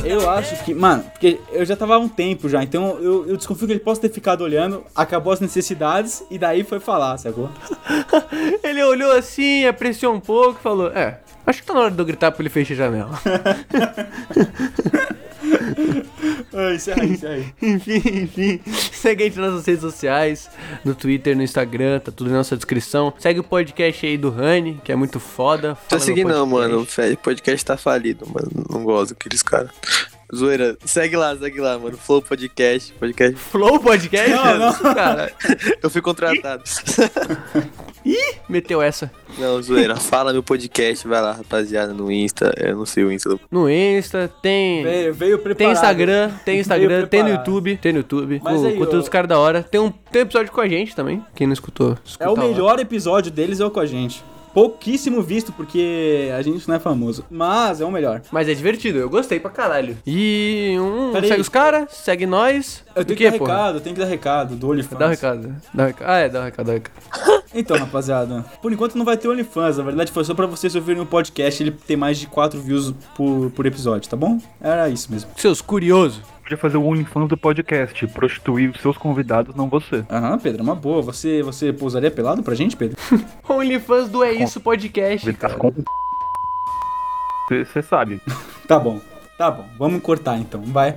Eu 0.04 0.30
acho 0.30 0.62
que, 0.64 0.74
mano, 0.74 1.02
porque 1.04 1.40
eu 1.50 1.64
já 1.64 1.74
tava 1.74 1.94
há 1.94 1.98
um 1.98 2.08
tempo 2.08 2.48
já, 2.48 2.62
então 2.62 2.98
eu, 2.98 3.26
eu 3.26 3.36
desconfio 3.36 3.66
que 3.66 3.72
ele 3.72 3.80
possa 3.80 4.02
ter 4.02 4.10
ficado 4.10 4.42
olhando, 4.42 4.84
acabou 4.94 5.32
as 5.32 5.40
necessidades 5.40 6.22
e 6.30 6.38
daí 6.38 6.62
foi 6.62 6.78
falar, 6.78 7.16
sacou? 7.16 7.50
Ele 8.62 8.82
olhou 8.82 9.12
assim, 9.12 9.66
apreciou 9.66 10.14
um 10.14 10.20
pouco 10.20 10.58
e 10.58 10.62
falou: 10.62 10.88
É, 10.88 11.20
acho 11.46 11.62
que 11.62 11.66
tá 11.66 11.74
na 11.74 11.80
hora 11.80 11.90
de 11.90 11.98
eu 11.98 12.04
gritar 12.04 12.32
pra 12.32 12.42
ele 12.42 12.50
fechar 12.50 12.74
a 12.74 12.76
janela. 12.76 13.10
Isso 16.74 16.90
aí, 16.92 17.12
isso 17.12 17.26
aí. 17.26 17.46
enfim, 17.60 18.02
enfim. 18.22 18.60
Segue 18.92 19.24
a 19.24 19.26
gente 19.26 19.38
nas 19.38 19.50
nossas 19.52 19.66
redes 19.66 19.80
sociais, 19.82 20.50
no 20.84 20.94
Twitter, 20.94 21.36
no 21.36 21.42
Instagram, 21.42 21.98
tá 21.98 22.12
tudo 22.12 22.30
na 22.30 22.36
nossa 22.38 22.56
descrição. 22.56 23.12
Segue 23.18 23.40
o 23.40 23.44
podcast 23.44 24.06
aí 24.06 24.16
do 24.16 24.30
Rani, 24.30 24.80
que 24.84 24.92
é 24.92 24.96
muito 24.96 25.18
foda. 25.18 25.70
Tô 25.88 25.96
Fala 25.96 26.00
seguindo 26.00 26.28
não, 26.28 26.46
mano. 26.46 26.82
O 26.82 27.16
podcast 27.16 27.64
tá 27.64 27.76
falido, 27.76 28.26
mano. 28.28 28.50
Não 28.70 28.84
gosto 28.84 29.14
daqueles 29.14 29.42
caras. 29.42 29.70
Zoeira, 30.34 30.76
segue 30.84 31.16
lá, 31.16 31.36
segue 31.36 31.60
lá, 31.60 31.78
mano. 31.78 31.96
Flow 31.96 32.22
Podcast, 32.22 32.92
podcast. 32.94 33.36
Flow 33.36 33.78
Podcast? 33.78 34.30
Não, 34.30 34.58
não. 34.58 34.94
Cara, 34.94 35.32
Eu 35.82 35.90
fui 35.90 36.00
contratado. 36.00 36.62
meteu 38.48 38.82
essa. 38.82 39.10
Não, 39.38 39.60
zoeira. 39.62 39.96
Fala 39.96 40.32
meu 40.32 40.42
podcast, 40.42 41.06
vai 41.06 41.20
lá, 41.20 41.32
rapaziada, 41.32 41.92
no 41.92 42.10
Insta. 42.10 42.52
Eu 42.56 42.76
não 42.76 42.86
sei 42.86 43.04
o 43.04 43.12
Insta 43.12 43.28
do 43.30 43.40
No 43.50 43.68
Insta, 43.70 44.30
tem. 44.42 44.82
Veio, 44.82 45.14
veio 45.14 45.38
preparado. 45.38 45.56
Tem 45.56 45.72
Instagram, 45.72 46.30
tem 46.44 46.58
Instagram, 46.60 47.06
tem 47.06 47.22
no. 47.22 47.28
YouTube, 47.30 47.76
tem 47.76 47.92
no 47.92 47.98
YouTube, 47.98 48.40
Mas 48.42 48.60
com 48.60 48.66
aí, 48.66 48.72
conteúdo 48.74 48.98
dos 48.98 49.08
ô- 49.08 49.10
caras 49.10 49.28
da 49.28 49.38
hora. 49.38 49.62
Tem 49.62 49.80
um, 49.80 49.90
tem 49.90 50.22
um 50.22 50.24
episódio 50.24 50.52
com 50.52 50.60
a 50.60 50.68
gente 50.68 50.94
também, 50.94 51.24
quem 51.34 51.46
não 51.46 51.54
escutou. 51.54 51.92
É 51.92 51.96
escuta 52.04 52.30
o 52.30 52.36
lá. 52.36 52.44
melhor 52.44 52.78
episódio 52.78 53.30
deles 53.30 53.60
é 53.60 53.66
o 53.66 53.70
com 53.70 53.80
a 53.80 53.86
gente. 53.86 54.22
Pouquíssimo 54.54 55.20
visto, 55.20 55.52
porque 55.52 56.30
a 56.36 56.40
gente 56.40 56.66
não 56.68 56.76
é 56.76 56.78
famoso. 56.78 57.24
Mas 57.28 57.80
é 57.80 57.84
o 57.84 57.90
melhor. 57.90 58.22
Mas 58.30 58.48
é 58.48 58.54
divertido, 58.54 58.98
eu 58.98 59.10
gostei 59.10 59.40
pra 59.40 59.50
caralho. 59.50 59.96
E 60.06 60.76
um, 60.78 61.12
Peraí. 61.12 61.28
segue 61.28 61.40
os 61.40 61.48
caras, 61.48 61.90
segue 61.92 62.24
nós. 62.24 62.84
Eu 62.94 63.04
tenho 63.04 63.18
que, 63.18 63.24
que 63.24 63.30
dar 63.30 63.38
porra? 63.38 63.52
recado, 63.52 63.76
eu 63.76 63.80
tenho 63.80 63.94
que 63.96 64.00
dar 64.00 64.06
recado 64.06 64.54
do 64.54 64.70
OnlyFans. 64.70 64.98
Dá 64.98 65.06
o 65.06 65.10
recado, 65.10 65.56
dá 65.74 65.82
o 65.82 65.86
recado. 65.86 66.08
Ah, 66.08 66.18
é, 66.18 66.28
dá 66.28 66.40
o 66.40 66.44
recado, 66.44 66.66
dá 66.66 66.72
o 66.72 66.74
recado. 66.74 67.44
Então, 67.56 67.76
rapaziada, 67.78 68.44
por 68.60 68.72
enquanto 68.72 68.96
não 68.98 69.04
vai 69.04 69.16
ter 69.16 69.28
OnlyFans. 69.28 69.78
Na 69.78 69.84
verdade, 69.84 70.10
foi 70.10 70.24
só 70.24 70.34
pra 70.34 70.44
vocês 70.44 70.74
ouvirem 70.74 71.00
o 71.00 71.06
podcast 71.06 71.62
ele 71.62 71.70
ter 71.70 71.94
mais 71.94 72.18
de 72.18 72.26
4 72.26 72.60
views 72.60 72.92
por, 73.14 73.48
por 73.52 73.64
episódio, 73.64 74.10
tá 74.10 74.16
bom? 74.16 74.40
Era 74.60 74.88
isso 74.88 75.10
mesmo. 75.12 75.30
Seus 75.36 75.60
curiosos. 75.60 76.20
Podia 76.44 76.58
fazer 76.58 76.76
o 76.76 76.84
OnlyFans 76.84 77.26
do 77.26 77.38
podcast, 77.38 78.06
prostituir 78.08 78.68
os 78.70 78.78
seus 78.78 78.98
convidados, 78.98 79.54
não 79.54 79.66
você. 79.66 80.04
Aham, 80.10 80.38
Pedro, 80.38 80.60
é 80.60 80.62
uma 80.62 80.74
boa. 80.74 81.00
Você, 81.00 81.42
você 81.42 81.72
pousaria 81.72 82.10
pelado 82.10 82.42
pra 82.42 82.54
gente, 82.54 82.76
Pedro? 82.76 82.98
OnlyFans 83.48 84.10
do 84.10 84.22
É 84.22 84.32
Isso 84.32 84.60
Podcast. 84.60 85.32
Tá. 85.32 85.48
Você 87.48 87.82
sabe. 87.82 88.20
Tá 88.68 88.78
bom. 88.78 88.98
Tá 89.36 89.50
bom, 89.50 89.66
vamos 89.78 90.00
cortar 90.00 90.38
então, 90.38 90.62
vai. 90.62 90.92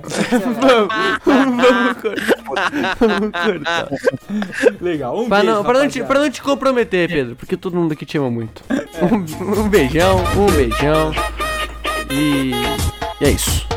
Vamos, 1.26 1.62
vamos 1.62 1.96
cortar. 1.98 2.96
Vamos 2.98 3.30
cortar. 3.30 3.88
Legal, 4.80 5.20
um 5.20 5.28
Pra 5.28 5.40
beijo, 5.40 5.52
não, 5.52 5.64
pra, 5.64 5.78
não 5.78 5.88
te, 5.88 6.04
pra 6.04 6.20
não 6.20 6.30
te 6.30 6.40
comprometer, 6.40 7.10
Pedro, 7.10 7.36
porque 7.36 7.58
todo 7.58 7.76
mundo 7.76 7.92
aqui 7.92 8.06
te 8.06 8.16
ama 8.16 8.30
muito. 8.30 8.62
Um, 9.02 9.60
um 9.64 9.68
beijão, 9.68 10.16
um 10.34 10.46
beijão. 10.56 11.12
E, 12.10 12.52
e 13.20 13.24
é 13.26 13.30
isso. 13.32 13.67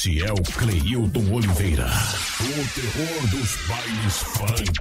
Esse 0.00 0.24
é 0.24 0.32
o 0.32 0.36
Cleilton 0.36 1.30
Oliveira. 1.30 1.84
O 1.84 2.64
terror 2.74 3.28
dos 3.28 3.54
bailes 3.68 4.16
funk. 4.22 4.72